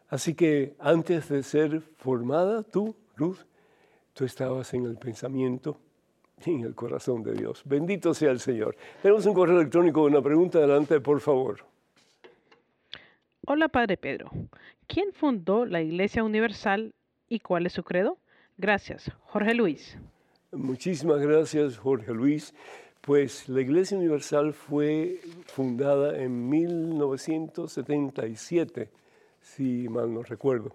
[0.09, 3.39] Así que antes de ser formada, tú, Ruth,
[4.13, 5.79] tú estabas en el pensamiento
[6.45, 7.63] en el corazón de Dios.
[7.65, 8.77] Bendito sea el Señor.
[9.01, 11.65] Tenemos un correo electrónico, una pregunta adelante, por favor.
[13.45, 14.29] Hola, Padre Pedro.
[14.87, 16.93] ¿Quién fundó la Iglesia Universal
[17.27, 18.19] y cuál es su credo?
[18.57, 19.97] Gracias, Jorge Luis.
[20.51, 22.53] Muchísimas gracias, Jorge Luis.
[23.01, 28.89] Pues la Iglesia Universal fue fundada en 1977,
[29.39, 30.73] si mal no recuerdo,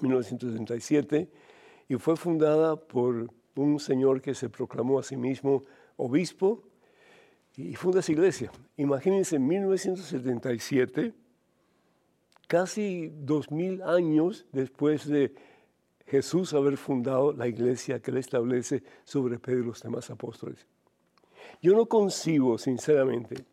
[0.00, 1.30] 1977,
[1.88, 3.30] y fue fundada por
[3.62, 5.64] un señor que se proclamó a sí mismo
[5.96, 6.62] obispo
[7.56, 8.52] y funda esa iglesia.
[8.76, 11.12] Imagínense, en 1977,
[12.46, 15.34] casi dos mil años después de
[16.06, 20.66] Jesús haber fundado la iglesia que él establece sobre Pedro y los demás apóstoles.
[21.60, 23.44] Yo no concibo, sinceramente,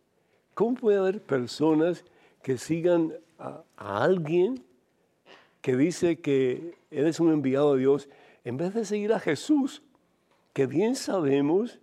[0.53, 2.05] cómo puede haber personas
[2.41, 4.63] que sigan a, alguien
[5.61, 8.07] que dice que él es un enviado de Dios
[8.43, 9.81] en vez de seguir a Jesús,
[10.55, 11.81] que bien sabemos,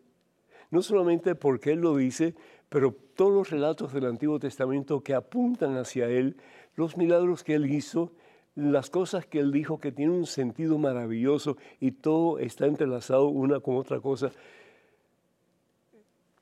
[0.70, 2.35] no solamente porque Él lo dice,
[2.70, 6.38] pero todos los relatos del Antiguo Testamento que apuntan hacia Él,
[6.74, 8.12] los milagros que Él hizo,
[8.54, 13.61] las cosas que Él dijo que tienen un sentido maravilloso y todo está entrelazado una
[13.61, 14.32] con otra cosa.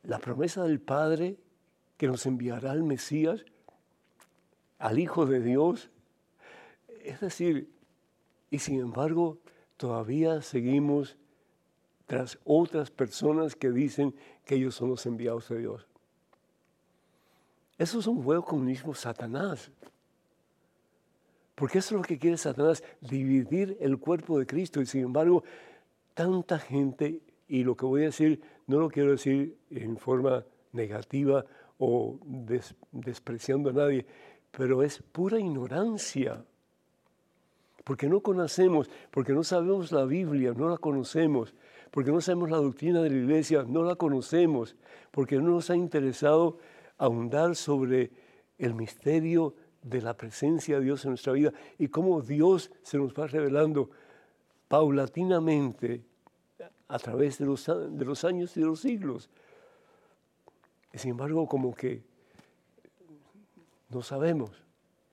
[0.05, 1.37] La promesa del Padre
[1.97, 3.45] que nos enviará al Mesías,
[4.79, 5.91] al Hijo de Dios,
[7.03, 7.73] es decir,
[8.53, 9.39] y sin embargo
[9.77, 11.17] todavía seguimos
[12.11, 14.13] tras otras personas que dicen
[14.45, 15.87] que ellos son los enviados de Dios.
[17.79, 19.71] Eso es un juego comunismo Satanás.
[21.55, 24.81] Porque eso es lo que quiere Satanás, dividir el cuerpo de Cristo.
[24.81, 25.45] Y sin embargo,
[26.13, 31.47] tanta gente, y lo que voy a decir, no lo quiero decir en forma negativa
[31.79, 32.19] o
[32.91, 34.05] despreciando a nadie,
[34.51, 36.45] pero es pura ignorancia
[37.85, 41.55] porque no conocemos, porque no sabemos la Biblia, no la conocemos,
[41.91, 44.77] porque no sabemos la doctrina de la iglesia, no la conocemos,
[45.11, 46.59] porque no nos ha interesado
[46.99, 48.11] ahondar sobre
[48.59, 53.13] el misterio de la presencia de Dios en nuestra vida y cómo Dios se nos
[53.15, 53.91] va revelando
[54.69, 56.05] paulatinamente
[56.89, 59.31] a través de los, de los años y de los siglos.
[60.95, 62.03] Sin embargo, como que
[63.89, 64.51] no sabemos,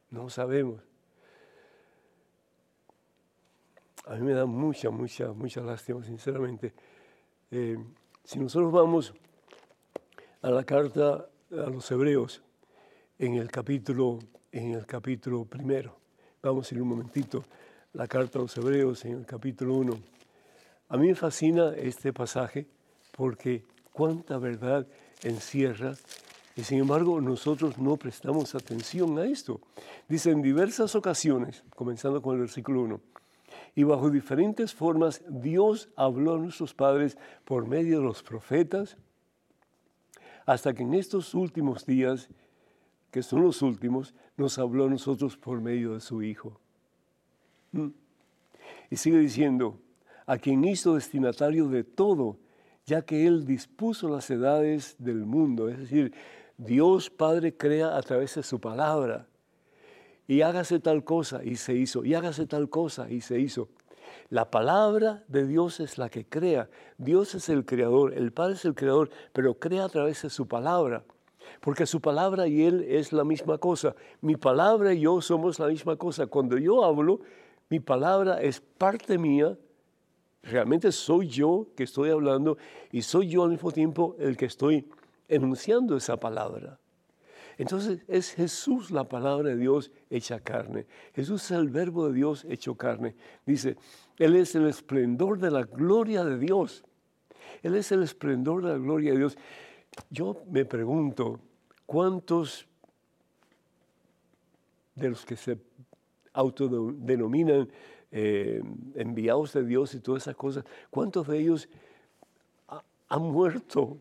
[0.10, 0.87] no sabemos.
[4.10, 6.74] A mí me da mucha, mucha, mucha lástima, sinceramente.
[7.52, 7.78] Eh,
[8.24, 9.14] si nosotros vamos
[10.42, 12.42] a la carta a los hebreos,
[13.20, 14.20] en el capítulo,
[14.52, 15.98] en el capítulo primero,
[16.42, 17.44] vamos a ir un momentito,
[17.94, 20.00] la carta a los hebreos en el capítulo 1.
[20.90, 22.68] A mí me fascina este pasaje
[23.12, 24.88] porque cuánta verdad
[25.24, 25.96] encierra
[26.56, 29.60] y sin embargo nosotros no prestamos atención a esto.
[30.08, 33.02] Dice en diversas ocasiones, comenzando con el versículo 1,
[33.78, 38.98] y bajo diferentes formas Dios habló a nuestros padres por medio de los profetas,
[40.48, 42.28] hasta que en estos últimos días,
[43.12, 46.60] que son los últimos, nos habló a nosotros por medio de su Hijo.
[47.72, 47.90] Mm.
[48.90, 49.80] Y sigue diciendo,
[50.26, 52.40] a quien hizo destinatario de todo,
[52.88, 56.14] ya que Él dispuso las edades del mundo, es decir,
[56.58, 59.28] Dios Padre crea a través de su palabra
[60.28, 63.70] y hágase tal cosa y se hizo, y hágase tal cosa y se hizo.
[64.30, 66.70] La palabra de Dios es la que crea.
[66.98, 70.48] Dios es el creador, el Padre es el creador, pero crea a través de su
[70.48, 71.04] palabra.
[71.62, 73.96] Porque su palabra y Él es la misma cosa.
[74.20, 76.28] Mi palabra y yo somos la misma cosa.
[76.28, 77.22] Cuando yo hablo,
[77.70, 79.58] mi palabra es parte mía.
[80.44, 82.58] Realmente soy yo que estoy hablando
[82.92, 84.90] y soy yo al mismo tiempo el que estoy
[85.30, 86.80] enunciando esa palabra.
[87.58, 90.86] Entonces es Jesús la palabra de Dios hecha carne.
[91.14, 93.16] Jesús es el verbo de Dios hecho carne.
[93.46, 93.78] Dice,
[94.18, 96.84] Él es el esplendor de la gloria de Dios.
[97.64, 99.38] Él es el esplendor de la gloria de Dios.
[100.12, 101.40] Yo me pregunto,
[101.88, 102.68] ¿cuántos
[104.94, 105.58] de los que se
[106.34, 107.72] autodenominan
[108.12, 108.62] eh,
[108.94, 111.68] enviados de Dios y todas esas cosas, cuántos de ellos
[113.10, 113.98] han muerto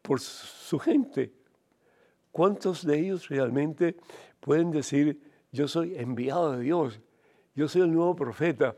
[0.00, 1.43] por su gente?
[2.34, 3.94] ¿Cuántos de ellos realmente
[4.40, 5.20] pueden decir,
[5.52, 7.00] yo soy enviado de Dios,
[7.54, 8.74] yo soy el nuevo profeta?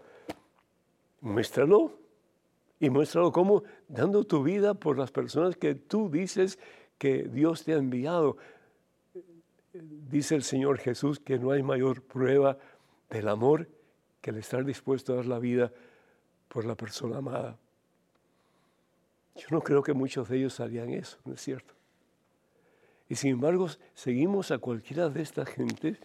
[1.23, 1.99] Muéstralo.
[2.79, 6.59] Y muéstralo cómo dando tu vida por las personas que tú dices
[6.99, 8.37] que Dios te ha enviado.
[9.73, 12.59] Dice el Señor Jesús que no hay mayor prueba
[13.09, 13.71] del amor
[14.21, 15.73] que el estar dispuesto a dar la vida
[16.49, 17.57] por la persona amada.
[19.35, 21.76] Yo no creo que muchos de ellos harían eso, ¿no es cierto?
[23.09, 25.99] Y sin embargo, seguimos a cualquiera de estas gentes,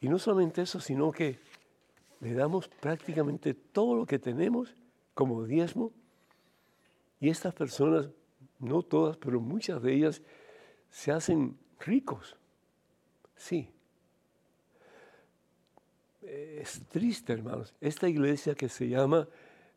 [0.00, 1.38] y no solamente eso, sino que
[2.20, 4.74] le damos prácticamente todo lo que tenemos
[5.14, 5.92] como diezmo,
[7.20, 8.08] y estas personas,
[8.58, 10.22] no todas, pero muchas de ellas,
[10.90, 12.36] se hacen ricos.
[13.36, 13.68] Sí.
[16.22, 17.74] Es triste, hermanos.
[17.80, 19.28] Esta iglesia que se llama,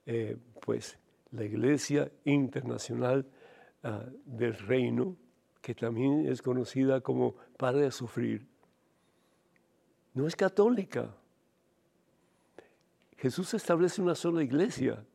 [0.06, 0.98] eh, pues,
[1.32, 3.26] la Iglesia Internacional
[3.84, 5.18] ah, del Reino,
[5.64, 8.46] que también es conocida como Padre de Sufrir,
[10.14, 11.16] no es católica.
[13.18, 15.06] Jesús establece una sola iglesia.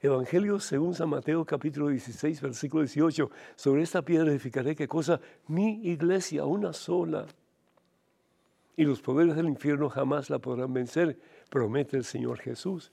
[0.00, 3.30] Evangelio según San Mateo capítulo 16, versículo 18.
[3.54, 5.20] Sobre esta piedra edificaré qué cosa?
[5.46, 7.26] Mi iglesia, una sola.
[8.78, 11.18] Y los poderes del infierno jamás la podrán vencer,
[11.50, 12.90] promete el Señor Jesús.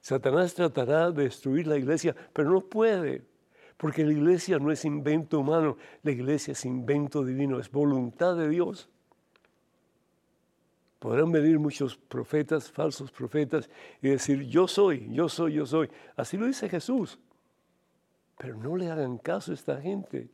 [0.00, 3.24] Satanás tratará de destruir la iglesia, pero no puede,
[3.80, 8.46] porque la iglesia no es invento humano, la iglesia es invento divino, es voluntad de
[8.50, 8.90] Dios.
[10.98, 13.70] Podrán venir muchos profetas, falsos profetas,
[14.02, 15.88] y decir, yo soy, yo soy, yo soy.
[16.14, 17.18] Así lo dice Jesús.
[18.36, 20.28] Pero no le hagan caso a esta gente,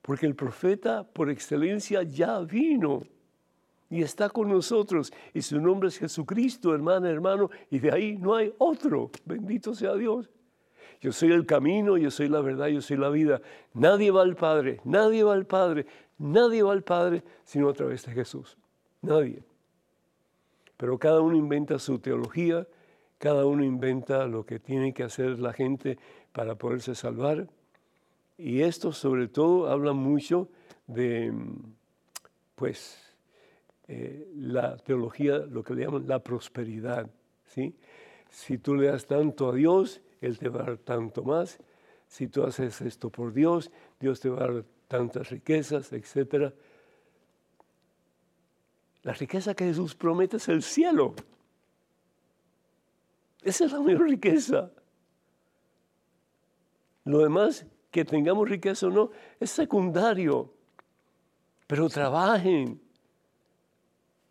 [0.00, 3.02] porque el profeta por excelencia ya vino
[3.90, 5.12] y está con nosotros.
[5.34, 9.10] Y su nombre es Jesucristo, hermana, hermano, y de ahí no hay otro.
[9.26, 10.30] Bendito sea Dios.
[11.00, 13.40] Yo soy el camino, yo soy la verdad, yo soy la vida.
[13.72, 15.86] Nadie va al Padre, nadie va al Padre,
[16.18, 18.58] nadie va al Padre sino a través de Jesús.
[19.00, 19.42] Nadie.
[20.76, 22.66] Pero cada uno inventa su teología,
[23.18, 25.98] cada uno inventa lo que tiene que hacer la gente
[26.32, 27.48] para poderse salvar.
[28.36, 30.48] Y esto sobre todo habla mucho
[30.86, 31.32] de,
[32.54, 33.14] pues,
[33.88, 37.10] eh, la teología, lo que le llaman la prosperidad.
[37.46, 37.74] ¿sí?
[38.30, 41.58] Si tú le das tanto a Dios, Él te va a dar tanto más.
[42.06, 46.52] Si tú haces esto por Dios, Dios te va a dar tantas riquezas, etc.
[49.02, 51.14] La riqueza que Jesús promete es el cielo.
[53.42, 54.70] Esa es la mayor riqueza.
[57.04, 60.52] Lo demás, que tengamos riqueza o no, es secundario.
[61.66, 62.80] Pero trabajen,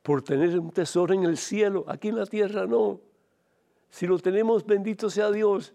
[0.03, 2.99] por tener un tesoro en el cielo, aquí en la tierra no.
[3.89, 5.73] Si lo tenemos, bendito sea Dios,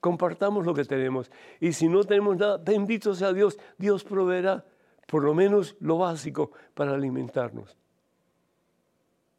[0.00, 1.30] compartamos lo que tenemos.
[1.60, 4.64] Y si no tenemos nada, bendito sea Dios, Dios proveerá
[5.06, 7.76] por lo menos lo básico para alimentarnos.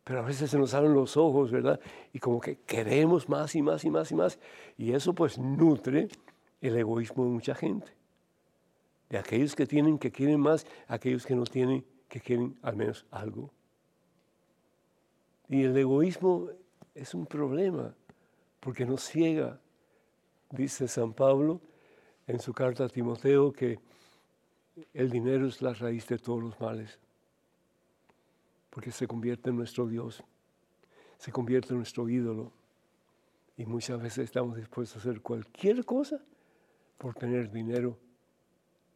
[0.03, 1.79] Pero a veces se nos abren los ojos, ¿verdad?
[2.13, 4.39] Y como que queremos más y más y más y más.
[4.75, 6.07] Y eso pues nutre
[6.61, 7.87] el egoísmo de mucha gente.
[9.09, 13.05] De aquellos que tienen que quieren más, aquellos que no tienen que quieren al menos
[13.11, 13.51] algo.
[15.47, 16.49] Y el egoísmo
[16.95, 17.95] es un problema
[18.59, 19.59] porque nos ciega.
[20.51, 21.61] Dice San Pablo
[22.25, 23.79] en su carta a Timoteo que
[24.93, 26.97] el dinero es la raíz de todos los males,
[28.69, 30.23] porque se convierte en nuestro Dios,
[31.17, 32.51] se convierte en nuestro ídolo.
[33.57, 36.23] Y muchas veces estamos dispuestos a hacer cualquier cosa
[36.97, 37.97] por tener dinero,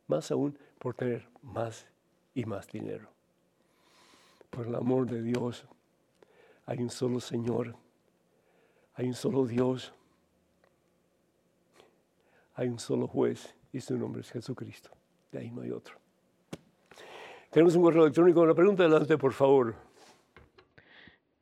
[0.08, 1.86] más aún por tener más
[2.34, 3.10] y más dinero.
[4.50, 5.68] Por el amor de Dios,
[6.66, 7.76] hay un solo Señor,
[8.96, 9.94] hay un solo Dios,
[12.56, 14.92] hay un solo juez y su nombre es Jesucristo.
[15.32, 15.96] De ahí no hay otro.
[17.52, 18.42] Tenemos un correo electrónico.
[18.42, 19.76] Una pregunta adelante, por favor.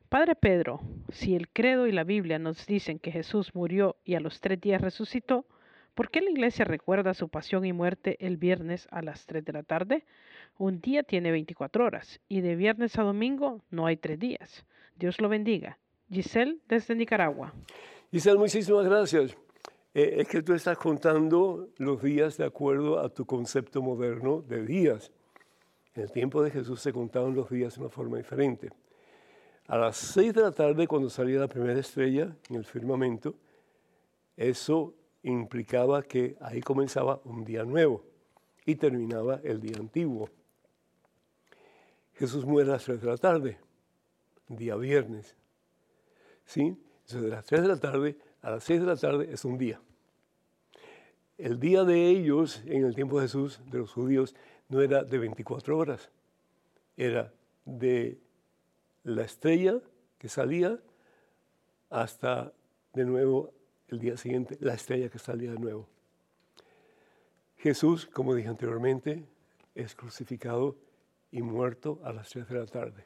[0.09, 4.19] Padre Pedro, si el credo y la Biblia nos dicen que Jesús murió y a
[4.19, 5.45] los tres días resucitó,
[5.95, 9.53] ¿por qué la iglesia recuerda su pasión y muerte el viernes a las tres de
[9.53, 10.03] la tarde?
[10.57, 14.65] Un día tiene 24 horas y de viernes a domingo no hay tres días.
[14.97, 15.77] Dios lo bendiga.
[16.11, 17.53] Giselle desde Nicaragua.
[18.11, 19.37] Giselle, muchísimas gracias.
[19.93, 24.65] Eh, es que tú estás contando los días de acuerdo a tu concepto moderno de
[24.65, 25.11] días.
[25.93, 28.69] En el tiempo de Jesús se contaban los días de una forma diferente.
[29.67, 33.35] A las seis de la tarde, cuando salía la primera estrella en el firmamento,
[34.37, 38.03] eso implicaba que ahí comenzaba un día nuevo
[38.65, 40.29] y terminaba el día antiguo.
[42.13, 43.59] Jesús muere a las tres de la tarde
[44.55, 45.35] día viernes.
[46.45, 46.61] ¿Sí?
[46.61, 49.57] Entonces, de las 3 de la tarde a las 6 de la tarde es un
[49.57, 49.79] día.
[51.37, 54.35] El día de ellos, en el tiempo de Jesús, de los judíos,
[54.69, 56.09] no era de 24 horas,
[56.97, 57.33] era
[57.65, 58.19] de
[59.03, 59.79] la estrella
[60.17, 60.79] que salía
[61.89, 62.53] hasta
[62.93, 63.51] de nuevo
[63.87, 65.87] el día siguiente, la estrella que salía de nuevo.
[67.57, 69.23] Jesús, como dije anteriormente,
[69.75, 70.75] es crucificado
[71.31, 73.05] y muerto a las 3 de la tarde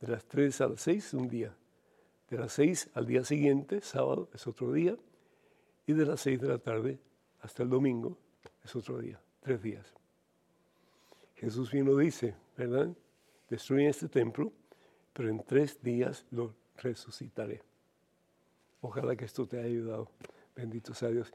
[0.00, 1.54] De las 3 a las 6, un día.
[2.30, 4.96] De las 6 al día siguiente, sábado, es otro día.
[5.86, 6.98] Y de las 6 de la tarde
[7.42, 8.16] hasta el domingo,
[8.64, 9.20] es otro día.
[9.40, 9.94] Tres días.
[11.36, 12.88] Jesús bien lo dice, ¿verdad?
[13.50, 14.52] Destruyen este templo,
[15.12, 17.62] pero en tres días lo resucitaré.
[18.80, 20.10] Ojalá que esto te haya ayudado.
[20.56, 21.32] Bendito sea Dios.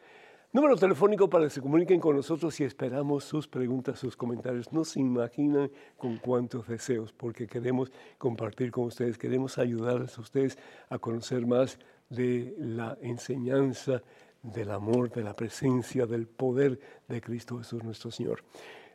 [0.52, 4.74] Número telefónico para que se comuniquen con nosotros y esperamos sus preguntas, sus comentarios.
[4.74, 10.58] No se imaginan con cuántos deseos, porque queremos compartir con ustedes, queremos ayudarles a ustedes
[10.90, 11.78] a conocer más
[12.10, 14.02] de la enseñanza,
[14.42, 18.44] del amor, de la presencia, del poder de Cristo Jesús nuestro Señor.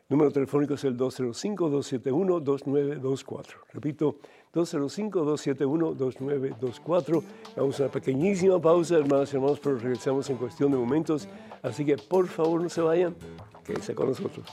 [0.09, 3.45] Número telefónico es el 205-271-2924.
[3.71, 4.17] Repito,
[4.55, 7.23] 205-271-2924.
[7.55, 11.27] Vamos a una pequeñísima pausa, hermanas y hermanos, pero regresamos en cuestión de momentos.
[11.61, 13.15] Así que por favor no se vayan,
[13.65, 14.47] quédense con nosotros.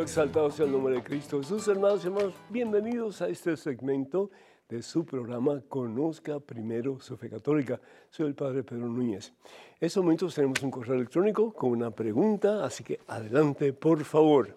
[0.00, 1.68] Glorificado, exaltado sea el nombre de Cristo Jesús.
[1.68, 4.30] Hermanos y hermanos, bienvenidos a este segmento
[4.68, 7.80] de su programa Conozca Primero su Fe Católica.
[8.08, 9.32] Soy el Padre Pedro Núñez.
[9.80, 14.56] En estos momentos tenemos un correo electrónico con una pregunta, así que adelante, por favor.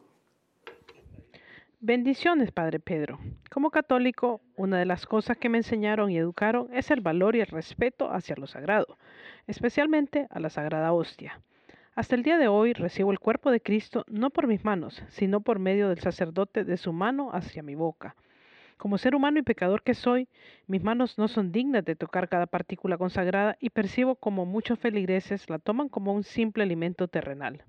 [1.80, 3.20] Bendiciones, Padre Pedro.
[3.52, 7.41] Como católico, una de las cosas que me enseñaron y educaron es el valor y
[7.41, 8.98] el respeto hacia lo sagrado,
[9.48, 11.41] especialmente a la Sagrada Hostia.
[11.96, 15.41] Hasta el día de hoy recibo el cuerpo de Cristo no por mis manos, sino
[15.41, 18.16] por medio del sacerdote de su mano hacia mi boca.
[18.78, 20.28] Como ser humano y pecador que soy,
[20.66, 25.48] mis manos no son dignas de tocar cada partícula consagrada y percibo como muchos feligreses
[25.52, 27.64] la toman como un simple alimento terrenal.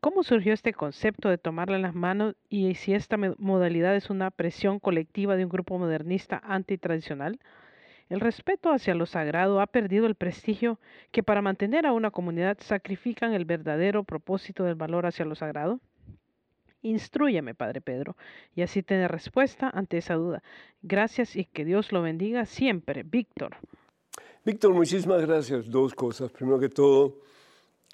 [0.00, 4.32] ¿Cómo surgió este concepto de tomarla en las manos y si esta modalidad es una
[4.32, 7.38] presión colectiva de un grupo modernista antitradicional?
[8.10, 10.80] El respeto hacia lo sagrado ha perdido el prestigio
[11.12, 15.78] que para mantener a una comunidad sacrifican el verdadero propósito del valor hacia lo sagrado.
[16.82, 18.16] Instrúyame, Padre Pedro,
[18.56, 20.42] y así tener respuesta ante esa duda.
[20.82, 23.04] Gracias y que Dios lo bendiga siempre.
[23.04, 23.56] Víctor.
[24.44, 25.70] Víctor, muchísimas gracias.
[25.70, 26.32] Dos cosas.
[26.32, 27.20] Primero que todo,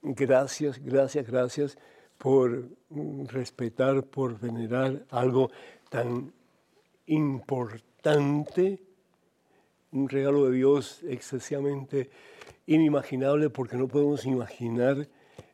[0.03, 1.79] gracias, gracias, gracias
[2.17, 2.71] por
[3.29, 5.51] respetar, por venerar algo
[5.91, 6.33] tan
[7.05, 8.86] importante
[9.93, 12.11] un regalo de Dios excesivamente
[12.67, 15.09] inimaginable porque no podemos imaginar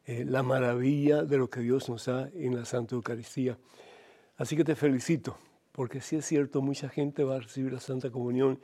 [0.05, 3.59] eh, la maravilla de lo que Dios nos da en la Santa Eucaristía.
[4.37, 5.37] Así que te felicito,
[5.71, 8.59] porque sí es cierto, mucha gente va a recibir la Santa Comunión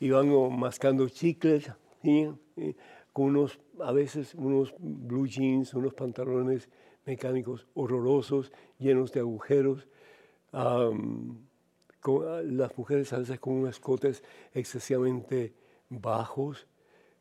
[0.00, 1.70] y van mascando chicles,
[3.12, 6.68] con unos, a veces unos blue jeans, unos pantalones
[7.04, 9.88] mecánicos horrorosos, llenos de agujeros.
[12.08, 14.22] Ah, las mujeres a veces con unos escotes
[14.54, 15.52] excesivamente
[15.90, 16.66] bajos,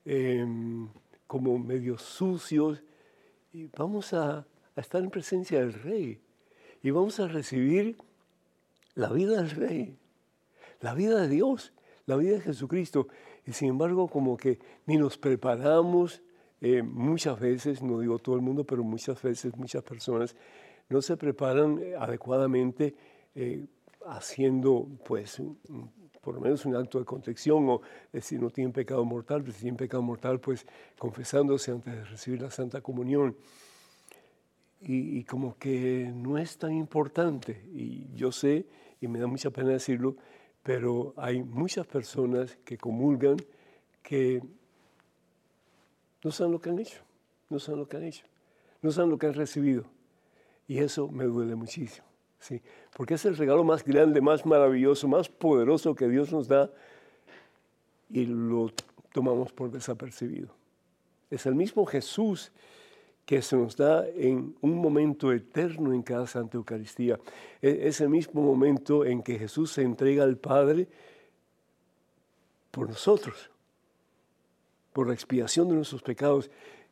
[0.05, 0.87] em,
[1.25, 2.83] como medio sucios,
[3.51, 6.21] y vamos a, a estar en presencia del Rey
[6.81, 7.97] y vamos a recibir
[8.95, 9.97] la vida del Rey,
[10.79, 11.73] la vida de Dios,
[12.05, 13.07] la vida de Jesucristo.
[13.45, 16.21] Y sin embargo, como que ni nos preparamos
[16.61, 20.35] eh, muchas veces, no digo todo el mundo, pero muchas veces muchas personas
[20.89, 22.95] no se preparan eh, adecuadamente
[23.35, 23.67] eh,
[24.07, 25.41] haciendo pues
[26.21, 27.81] por lo menos un acto de contrición o
[28.11, 30.65] eh, si no tienen pecado mortal, si tienen pecado mortal pues
[30.97, 33.35] confesándose antes de recibir la Santa Comunión.
[34.81, 38.67] Y, como que no es tan importante, y yo sé,
[39.01, 40.17] y me da mucha pena decirlo,
[40.61, 43.37] pero hay muchas personas que comulgan
[44.03, 44.43] que
[46.23, 47.01] no saben lo que han hecho,
[47.49, 48.25] no saben lo que han hecho,
[48.81, 49.85] no saben lo que han recibido.
[50.67, 52.05] Y eso me duele muchísimo.
[52.39, 52.61] ¿sí?
[52.97, 56.71] Porque es el regalo más grande, más maravilloso, más poderoso que Dios nos da
[58.09, 58.71] y lo
[59.13, 60.49] tomamos por desapercibido.
[61.29, 62.51] Es el mismo Jesús
[63.23, 67.19] que se nos da en un momento eterno en cada Santa Eucaristía.
[67.61, 70.87] E, es el mismo momento en que Jesús se entrega al Padre
[72.71, 73.51] por nosotros,
[74.91, 76.49] por la expiación de nuestros pecados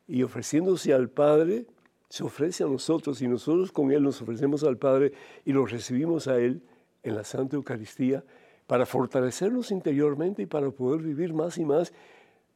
[0.07, 1.65] y ofreciéndose al Padre
[2.09, 6.27] se ofrece a nosotros y nosotros con Él nos ofrecemos al Padre y lo recibimos
[6.27, 6.61] a Él
[7.03, 8.23] en la Santa Eucaristía
[8.67, 11.93] para fortalecernos interiormente y para poder vivir más y más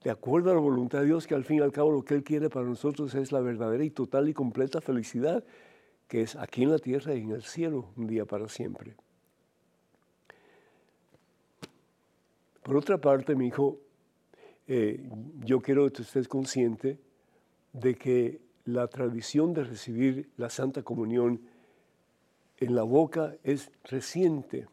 [0.04, 2.14] de acuerdo a la voluntad de Dios, que al fin y al cabo lo que
[2.14, 5.44] Él quiere para nosotros es la verdadera y total y completa felicidad,
[6.08, 8.96] que es aquí en la tierra y en el cielo, un día para siempre.
[12.64, 13.80] Por otra parte, mi hijo,
[14.68, 15.04] eh,
[15.44, 16.98] yo quiero que usted esté consciente
[17.74, 18.40] de que
[18.74, 21.42] la tradición de recibir la Santa Comunión
[22.58, 24.68] en la boca es reciente.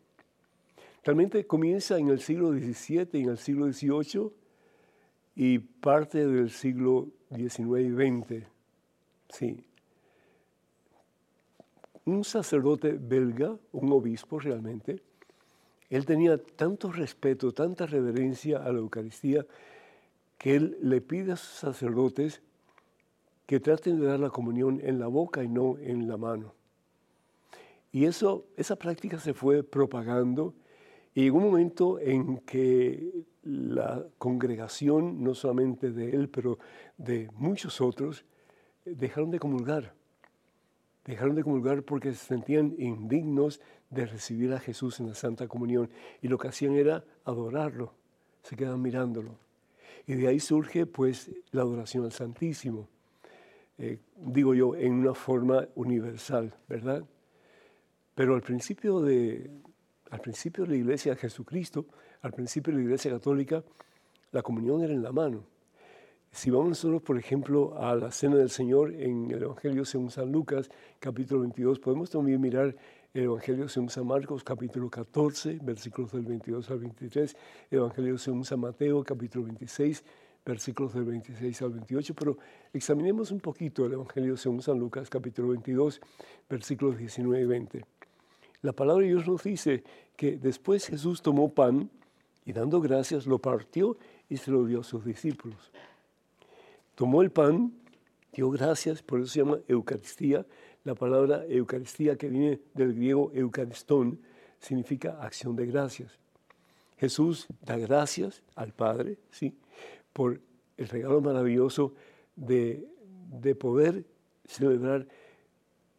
[1.05, 4.32] Realmente comienza en el siglo XVII en el siglo XVIII
[5.36, 8.47] y parte del siglo XIX y XX.
[9.28, 9.64] Sí.
[12.05, 15.03] Un sacerdote belga, un obispo realmente,
[15.90, 19.47] él tenía tanto respeto, tanta reverencia a la Eucaristía,
[20.38, 22.42] que él le pide a sus sacerdotes
[23.47, 26.55] que traten de dar la comunión en la boca y no en la mano.
[27.92, 30.55] Y eso, esa práctica se fue propagando
[31.14, 36.59] y llegó un momento en que la congregación, no solamente de él, pero
[36.99, 38.26] de muchos otros,
[38.84, 39.94] dejaron de comulgar.
[41.07, 45.88] Dejaron de comulgar porque se sentían indignos de recibir a Jesús en la Santa Comunión
[46.20, 47.94] y lo que hacían era adorarlo,
[48.42, 49.38] se quedan mirándolo.
[50.07, 52.88] Y de ahí surge pues la adoración al Santísimo.
[53.79, 57.05] Eh, digo yo, en una forma universal, ¿verdad?
[58.14, 59.51] Pero al principio, de,
[60.11, 61.87] al principio de la iglesia de Jesucristo,
[62.22, 63.62] al principio de la iglesia católica,
[64.33, 65.45] la comunión era en la mano.
[66.31, 70.33] Si vamos nosotros, por ejemplo, a la cena del Señor en el Evangelio según San
[70.33, 70.68] Lucas,
[70.99, 72.77] capítulo 22, podemos también mirar
[73.14, 77.37] el Evangelio según San Marcos, capítulo 14, versículos del 22 al 23,
[77.70, 80.05] el Evangelio según San Mateo, capítulo 26,
[80.47, 82.38] versículos del 26 al 28, pero
[82.72, 86.01] examinemos un poquito el Evangelio según San Lucas, capítulo 22,
[86.49, 87.84] versículos 19 y 20.
[88.62, 89.82] La palabra de Dios nos dice
[90.16, 91.90] que después Jesús tomó pan
[92.44, 95.72] y dando gracias lo partió y se lo dio a sus discípulos.
[96.94, 97.72] Tomó el pan,
[98.32, 100.47] dio gracias, por eso se llama Eucaristía.
[100.84, 104.20] La palabra Eucaristía que viene del griego eucaristón
[104.61, 106.18] significa acción de gracias.
[106.99, 109.55] Jesús da gracias al Padre, ¿sí?
[110.16, 110.40] Por
[110.78, 111.92] el regalo maravilloso
[112.36, 112.88] de,
[113.60, 114.06] poder
[114.46, 115.06] celebrar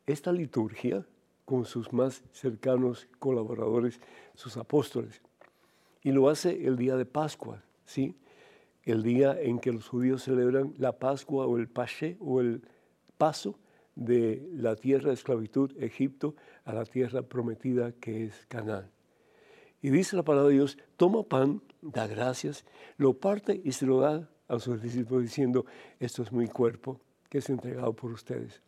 [0.07, 1.05] esta liturgia
[1.45, 3.99] con sus más cercanos colaboradores,
[4.33, 5.21] sus apóstoles.
[6.01, 8.15] Y lo hace el día de Pascua, ¿sí?
[8.85, 12.63] el día en que los judíos celebran la Pascua o el Pashe o el
[13.19, 13.59] paso
[13.93, 16.33] de la tierra de esclavitud, Egipto,
[16.65, 18.89] a la tierra prometida que es Canaán.
[19.87, 22.65] Y dice la palabra de Dios, toma pan, da gracias,
[22.97, 25.65] lo parte y se lo da a sus discípulos diciendo,
[25.97, 28.61] esto es mi cuerpo que es entregado por ustedes.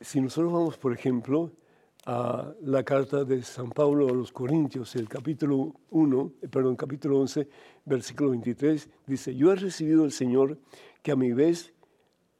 [0.00, 1.52] Si nosotros vamos, por ejemplo,
[2.06, 7.20] a la carta de San Pablo a los Corintios, el capítulo 1, eh, perdón, capítulo
[7.20, 7.46] 11,
[7.84, 10.56] versículo 23, dice, yo he recibido del Señor
[11.02, 11.74] que a mi vez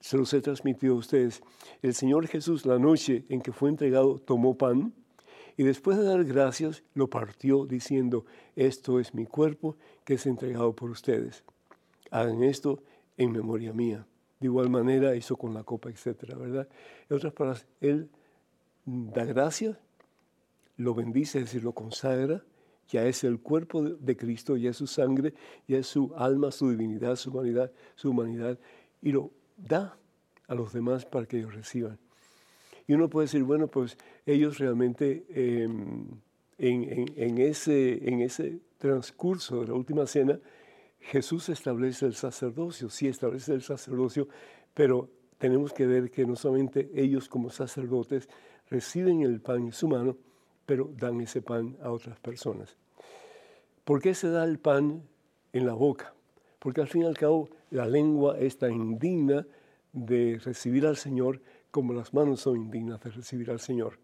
[0.00, 1.42] se los he transmitido a ustedes.
[1.82, 4.94] El Señor Jesús, la noche en que fue entregado, tomó pan
[5.56, 8.24] y después de dar gracias, lo partió diciendo,
[8.56, 11.44] esto es mi cuerpo que es entregado por ustedes.
[12.10, 12.82] Hagan esto
[13.16, 14.06] en memoria mía.
[14.40, 16.68] De igual manera hizo con la copa, etcétera, ¿verdad?
[17.08, 18.10] En otras palabras, Él
[18.84, 19.78] da gracias,
[20.76, 22.44] lo bendice, es decir, lo consagra,
[22.88, 25.34] ya es el cuerpo de Cristo, ya es su sangre,
[25.66, 28.58] ya es su alma, su divinidad, su humanidad, su humanidad,
[29.00, 29.96] y lo da
[30.48, 31.98] a los demás para que ellos reciban.
[32.86, 36.06] Y uno puede decir, bueno, pues ellos realmente em,
[36.58, 40.38] en, ese, en ese transcurso de la última cena,
[41.00, 44.28] Jesús establece el sacerdocio, sí establece el sacerdocio,
[44.72, 45.08] pero
[45.38, 48.28] tenemos que ver que no solamente ellos como sacerdotes
[48.70, 50.16] reciben el pan en su mano,
[50.64, 52.76] pero dan ese pan a otras personas.
[53.84, 55.02] ¿Por qué se da el pan
[55.52, 56.14] en la boca?
[56.58, 59.46] Porque al fin y al cabo la lengua está indigna
[59.92, 61.40] de recibir al Señor
[61.74, 63.98] como las manos son indignas de recibir al Señor.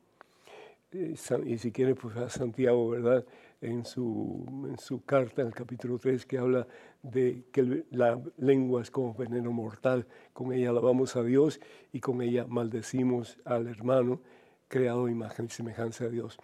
[0.91, 1.15] Eh,
[1.47, 3.25] y si quiere, pues a Santiago, ¿verdad?
[3.61, 6.67] En su, en su carta, en el capítulo 3, que habla
[7.05, 10.05] de que la lengua es como veneno mortal.
[10.33, 11.61] Con ella alabamos a Dios
[11.93, 14.21] y con ella maldecimos al hermano
[14.67, 16.39] creado imagen y semejanza de Dios.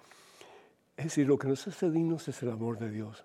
[0.96, 3.24] Es decir, lo que nos hace dignos es el amor de Dios.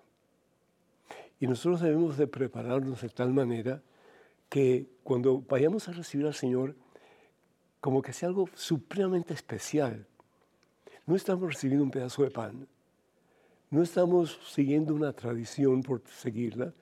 [1.38, 3.80] Y nosotros debemos de prepararnos de tal manera
[4.48, 6.74] que cuando vayamos a recibir al Señor,
[7.82, 10.06] como que sea algo supremamente especial.
[11.04, 12.68] No estamos recibiendo un pedazo de pan,
[13.70, 16.72] no estamos siguiendo una tradición por seguirla,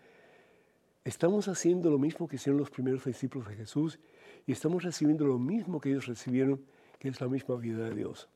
[1.03, 3.98] estamos haciendo lo mismo que hicieron los primeros discípulos de Jesús
[4.46, 6.61] y estamos recibiendo lo mismo que ellos recibieron,
[6.98, 8.28] que es la misma vida de Dios.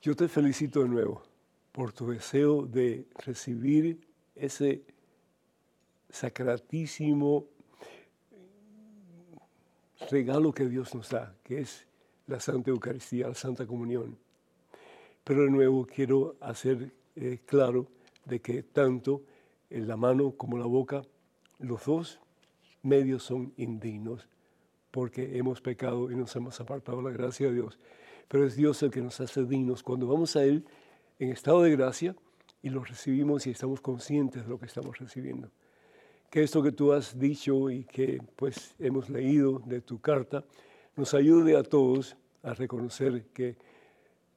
[0.00, 1.22] Yo te felicito de nuevo
[1.70, 4.84] por tu deseo de recibir ese
[6.08, 7.44] sacratísimo
[10.10, 11.86] regalo que Dios nos da, que es
[12.26, 14.18] la Santa Eucaristía, la Santa Comunión.
[15.24, 17.86] Pero de nuevo quiero hacer eh, claro
[18.24, 19.22] de que tanto
[19.70, 21.02] la mano como la boca,
[21.58, 22.20] los dos
[22.82, 24.28] medios son indignos
[24.90, 27.78] porque hemos pecado y nos hemos apartado la gracia de Dios.
[28.28, 30.64] Pero es Dios el que nos hace dignos cuando vamos a Él
[31.18, 32.16] en estado de gracia
[32.62, 35.50] y lo recibimos y estamos conscientes de lo que estamos recibiendo.
[36.30, 40.44] Que esto que tú has dicho y que pues hemos leído de tu carta
[40.96, 43.56] nos ayude a todos a reconocer que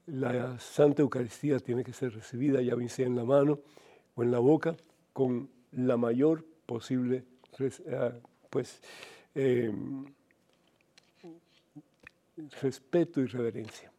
[0.05, 3.59] la Santa Eucaristía tiene que ser recibida, ya bien sea en la mano
[4.15, 4.75] o en la boca,
[5.13, 7.23] con la mayor posible
[7.59, 8.11] eh,
[8.49, 8.81] pues,
[9.35, 10.05] em,
[12.61, 13.91] respeto y reverencia.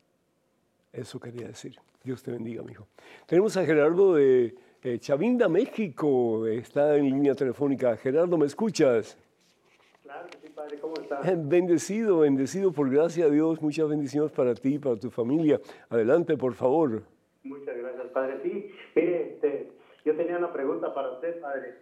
[0.92, 1.76] Eso quería decir.
[2.04, 2.88] Dios te bendiga, mi hijo.
[3.26, 6.46] Tenemos a Gerardo de eh, Chavinda, México.
[6.46, 7.96] Está en línea telefónica.
[7.96, 9.16] Gerardo, ¿me escuchas?
[10.02, 10.78] Claro sí, padre.
[10.78, 11.48] ¿Cómo estás?
[11.48, 13.62] Bendecido, bendecido por gracia a Dios.
[13.62, 15.60] Muchas bendiciones para ti y para tu familia.
[15.88, 17.02] Adelante, por favor.
[17.44, 18.40] Muchas gracias, padre.
[18.42, 19.72] Sí, mire, este,
[20.04, 21.74] yo tenía una pregunta para usted, padre.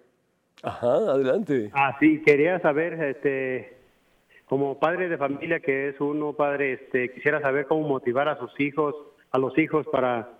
[0.63, 1.71] Ajá, adelante.
[1.73, 3.79] Ah, sí, quería saber, este,
[4.47, 8.59] como padre de familia que es uno, padre, este, quisiera saber cómo motivar a sus
[8.61, 8.95] hijos,
[9.31, 10.40] a los hijos para,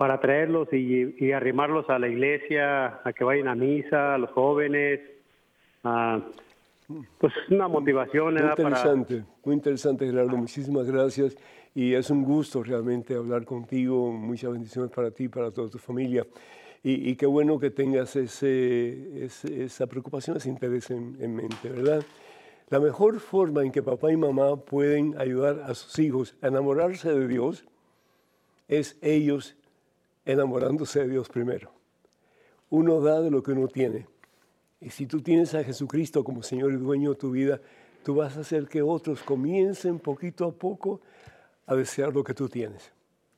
[0.00, 4.98] para traerlos y, arrimarlos a la iglesia, a que vayan a misa, a los jóvenes,
[5.82, 8.32] pues una motivación.
[8.32, 11.36] Muy interesante, muy interesante Gerardo, muchísimas gracias
[11.74, 15.76] y es un gusto realmente hablar contigo, muchas bendiciones para ti y para toda tu
[15.76, 16.26] familia.
[16.82, 22.02] Y, qué bueno que tengas ese, esa preocupación, ese interés en, en, mente, ¿verdad?
[22.70, 27.12] La mejor forma en que papá y mamá pueden ayudar a sus hijos a enamorarse
[27.12, 27.66] de Dios
[28.66, 29.59] es ellos
[30.24, 31.72] enamorándose de Dios primero.
[32.70, 34.06] Uno da de lo que uno tiene.
[34.80, 37.60] Y si tú tienes a Jesucristo como Señor y dueño de tu vida,
[38.02, 41.00] tú vas a hacer que otros comiencen poquito a poco
[41.66, 42.92] a desear lo que tú tienes.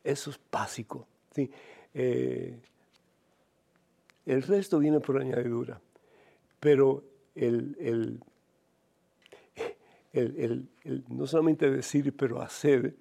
[0.05, 1.07] Eso es básico.
[1.35, 1.51] ¿sí?
[1.95, 2.59] Eh,
[4.26, 5.80] el resto viene por añadidura.
[6.61, 7.03] Pero
[7.35, 8.20] el,
[11.09, 12.95] no solamente decir, pero hacer,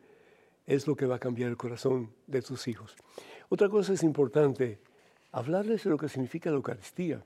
[0.66, 2.96] es lo que va a cambiar el corazón de tus hijos.
[3.54, 4.80] Otra cosa es importante,
[5.34, 7.22] hablarles de lo que significa la Eucaristía.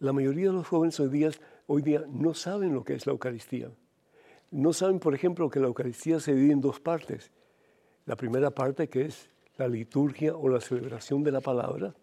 [0.00, 1.30] La mayoría de los jóvenes hoy día,
[1.66, 3.70] hoy día no saben lo que es la Eucaristía.
[4.50, 7.30] No saben, por ejemplo, que la Eucaristía se divide en dos partes.
[8.04, 11.94] La primera parte que es la liturgia o la celebración de la palabra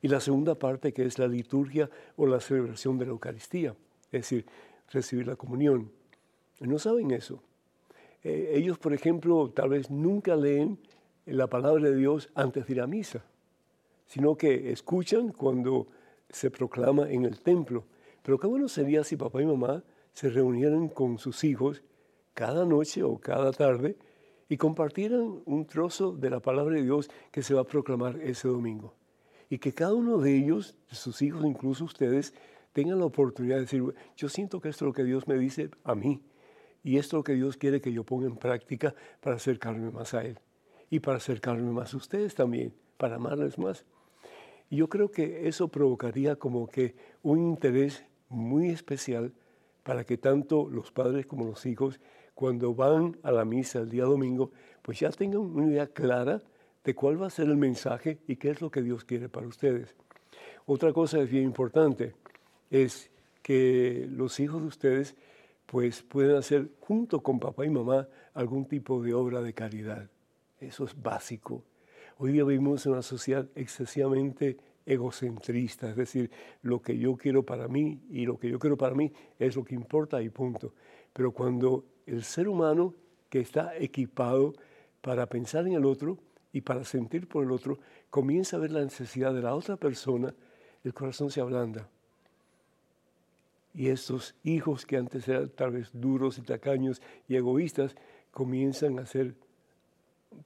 [0.00, 3.74] y la segunda parte que es la liturgia o la celebración de la Eucaristía,
[4.06, 4.46] es decir,
[4.88, 5.92] recibir la comunión.
[6.60, 7.42] No saben eso.
[8.24, 10.78] Eh, ellos, por ejemplo, tal vez nunca leen
[11.26, 13.24] la palabra de Dios antes de ir a misa,
[14.06, 15.86] sino que escuchan cuando
[16.28, 17.84] se proclama en el templo.
[18.22, 21.82] Pero qué bueno sería si papá y mamá se reunieran con sus hijos
[22.34, 23.96] cada noche o cada tarde
[24.48, 28.48] y compartieran un trozo de la palabra de Dios que se va a proclamar ese
[28.48, 28.94] domingo
[29.48, 32.34] y que cada uno de ellos, sus hijos, incluso ustedes,
[32.72, 33.82] tengan la oportunidad de decir,
[34.16, 36.22] yo siento que esto es lo que Dios me dice a mí
[36.82, 40.14] y esto es lo que Dios quiere que yo ponga en práctica para acercarme más
[40.14, 40.38] a Él
[40.90, 43.84] y para acercarme más a ustedes también, para amarles más.
[44.68, 49.32] Y yo creo que eso provocaría como que un interés muy especial
[49.82, 52.00] para que tanto los padres como los hijos,
[52.34, 56.42] cuando van a la misa el día domingo, pues ya tengan una idea clara
[56.84, 59.46] de cuál va a ser el mensaje y qué es lo que Dios quiere para
[59.46, 59.94] ustedes.
[60.66, 62.14] Otra cosa es bien importante,
[62.70, 63.10] es
[63.42, 65.16] que los hijos de ustedes
[65.66, 70.08] pues pueden hacer junto con papá y mamá algún tipo de obra de caridad.
[70.60, 71.64] Eso es básico.
[72.18, 76.30] Hoy día vivimos en una sociedad excesivamente egocentrista, es decir,
[76.62, 79.64] lo que yo quiero para mí y lo que yo quiero para mí es lo
[79.64, 80.74] que importa y punto.
[81.12, 82.94] Pero cuando el ser humano
[83.30, 84.52] que está equipado
[85.00, 86.18] para pensar en el otro,
[86.52, 87.78] y para sentir por el otro,
[88.10, 90.34] comienza a ver la necesidad de la otra persona,
[90.82, 91.88] el corazón se ablanda.
[93.72, 97.94] Y estos hijos que antes eran tal vez duros y tacaños y egoístas,
[98.32, 99.36] comienzan a ser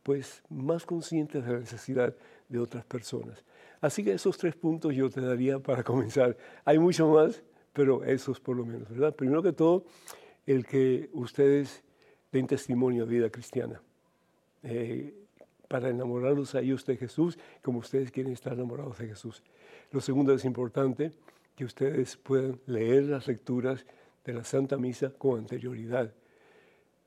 [0.03, 2.15] pues más conscientes de la necesidad
[2.49, 3.45] de otras personas.
[3.81, 6.37] Así que esos tres puntos yo te daría para comenzar.
[6.65, 9.15] Hay mucho más, pero esos por lo menos, ¿verdad?
[9.15, 9.85] Primero que todo,
[10.47, 11.83] el que ustedes
[12.33, 13.81] den testimonio de vida cristiana.
[14.63, 15.15] Eh,
[15.69, 19.43] para enamorarlos a ellos de Jesús como ustedes quieren estar enamorados de Jesús.
[19.91, 21.13] Lo segundo es importante
[21.57, 23.87] que ustedes puedan leer las lecturas
[24.25, 26.13] de la Santa Misa con anterioridad.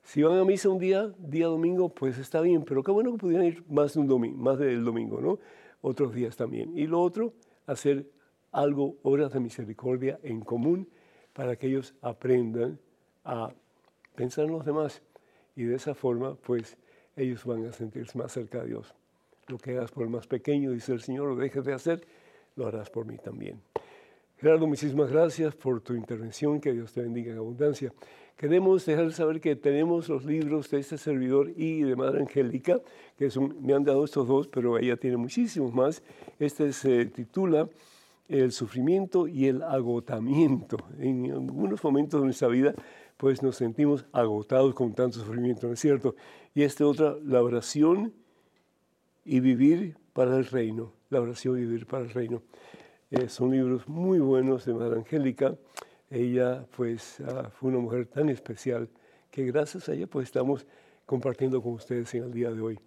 [0.08, 3.18] Si van a misa un día, día domingo, pues está bien, pero qué bueno que
[3.18, 5.38] pudieran ir más, de un domingo, más del domingo, ¿no?
[5.82, 6.78] Otros días también.
[6.78, 7.34] Y lo otro,
[7.66, 8.10] hacer
[8.53, 10.88] algo, obras de misericordia en común,
[11.34, 12.80] para que ellos aprendan
[13.26, 13.51] a
[14.16, 15.01] pensar en los demás.
[15.58, 16.78] Y de esa forma, pues,
[17.18, 18.95] ellos van a sentirse más cerca de Dios.
[19.47, 22.08] Lo que hagas por el más pequeño, dice el Señor, lo dejes de hacer,
[22.55, 23.62] lo harás por mí también.
[24.40, 27.92] Gerardo, muchísimas gracias por tu intervención, que Dios te bendiga en abundancia.
[28.36, 32.80] Queremos dejar saber que tenemos los libros de este servidor y de Madre Angélica,
[33.18, 36.04] que me han dado estos dos, pero ella tiene muchísimos más.
[36.38, 37.68] Este se titula
[38.30, 40.78] El sufrimiento y el agotamiento.
[41.00, 42.76] En algunos momentos de nuestra vida,
[43.18, 46.16] pues nos sentimos agotados con tanto sufrimiento, ¿no es cierto?
[46.54, 48.14] Y este otra, la oración
[49.26, 50.94] y vivir para el reino.
[51.10, 52.44] La oración y vivir para el reino.
[53.10, 55.55] Eh, son libros muy buenos de Madre Angélica.
[56.10, 58.89] Ella pues ah, fue una mujer tan especial
[59.32, 60.68] que gracias a ella pues estamos
[61.05, 62.78] compartiendo con ustedes en el día de hoy.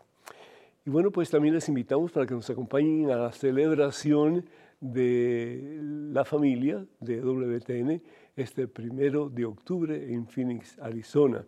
[0.84, 4.46] Y bueno, pues también les invitamos para que nos acompañen a la celebración
[4.80, 5.78] de
[6.12, 8.02] la familia de WTN
[8.34, 11.44] este primero de octubre en Phoenix, Arizona.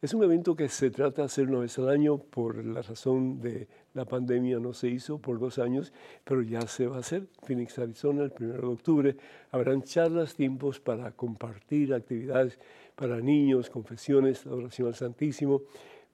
[0.00, 3.40] Es un evento que se trata de hacer una vez al año por la razón
[3.40, 5.92] de la pandemia no se hizo por dos años,
[6.24, 7.26] pero ya se va a hacer.
[7.42, 9.16] Phoenix, Arizona, el primero de octubre.
[9.50, 12.58] Habrán charlas, tiempos para compartir actividades
[12.94, 15.62] para niños, confesiones, adoración al Santísimo.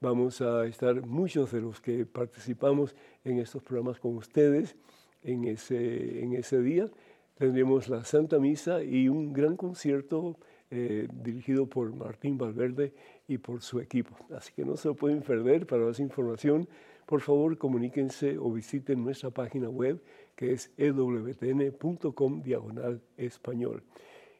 [0.01, 4.75] Vamos a estar muchos de los que participamos en estos programas con ustedes
[5.23, 6.89] en ese, en ese día.
[7.35, 10.37] Tendremos la Santa Misa y un gran concierto
[10.71, 12.93] eh, dirigido por Martín Valverde
[13.27, 14.15] y por su equipo.
[14.35, 15.67] Así que no se lo pueden perder.
[15.67, 16.67] Para más información,
[17.05, 20.01] por favor, comuníquense o visiten nuestra página web
[20.35, 23.83] que es ewtn.com diagonal español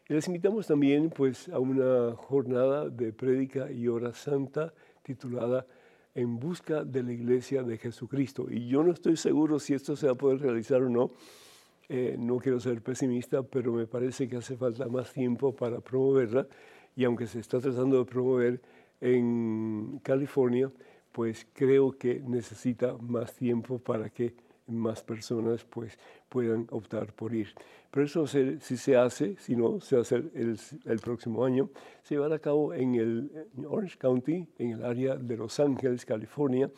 [0.08, 5.66] les invitamos también pues, a una jornada de prédica y hora santa titulada
[6.14, 8.46] En busca de la iglesia de Jesucristo.
[8.50, 11.12] Y yo no estoy seguro si esto se va a poder realizar o no.
[11.90, 16.48] Eh, no quiero ser pesimista, pero me parece que hace falta más tiempo para promoverla.
[16.96, 18.62] Y aunque se está tratando de promover
[19.02, 20.72] en California,
[21.16, 24.36] pues creo que necesita más tiempo para que
[24.68, 25.98] más personas pues,
[26.28, 27.56] puedan optar por ir.
[27.90, 31.70] Pero eso si se hace, si no, se hacer el, próximo año,
[32.04, 33.32] se llevará a cabo en el
[33.66, 36.70] Orange County, en el área de Los Ángeles, California,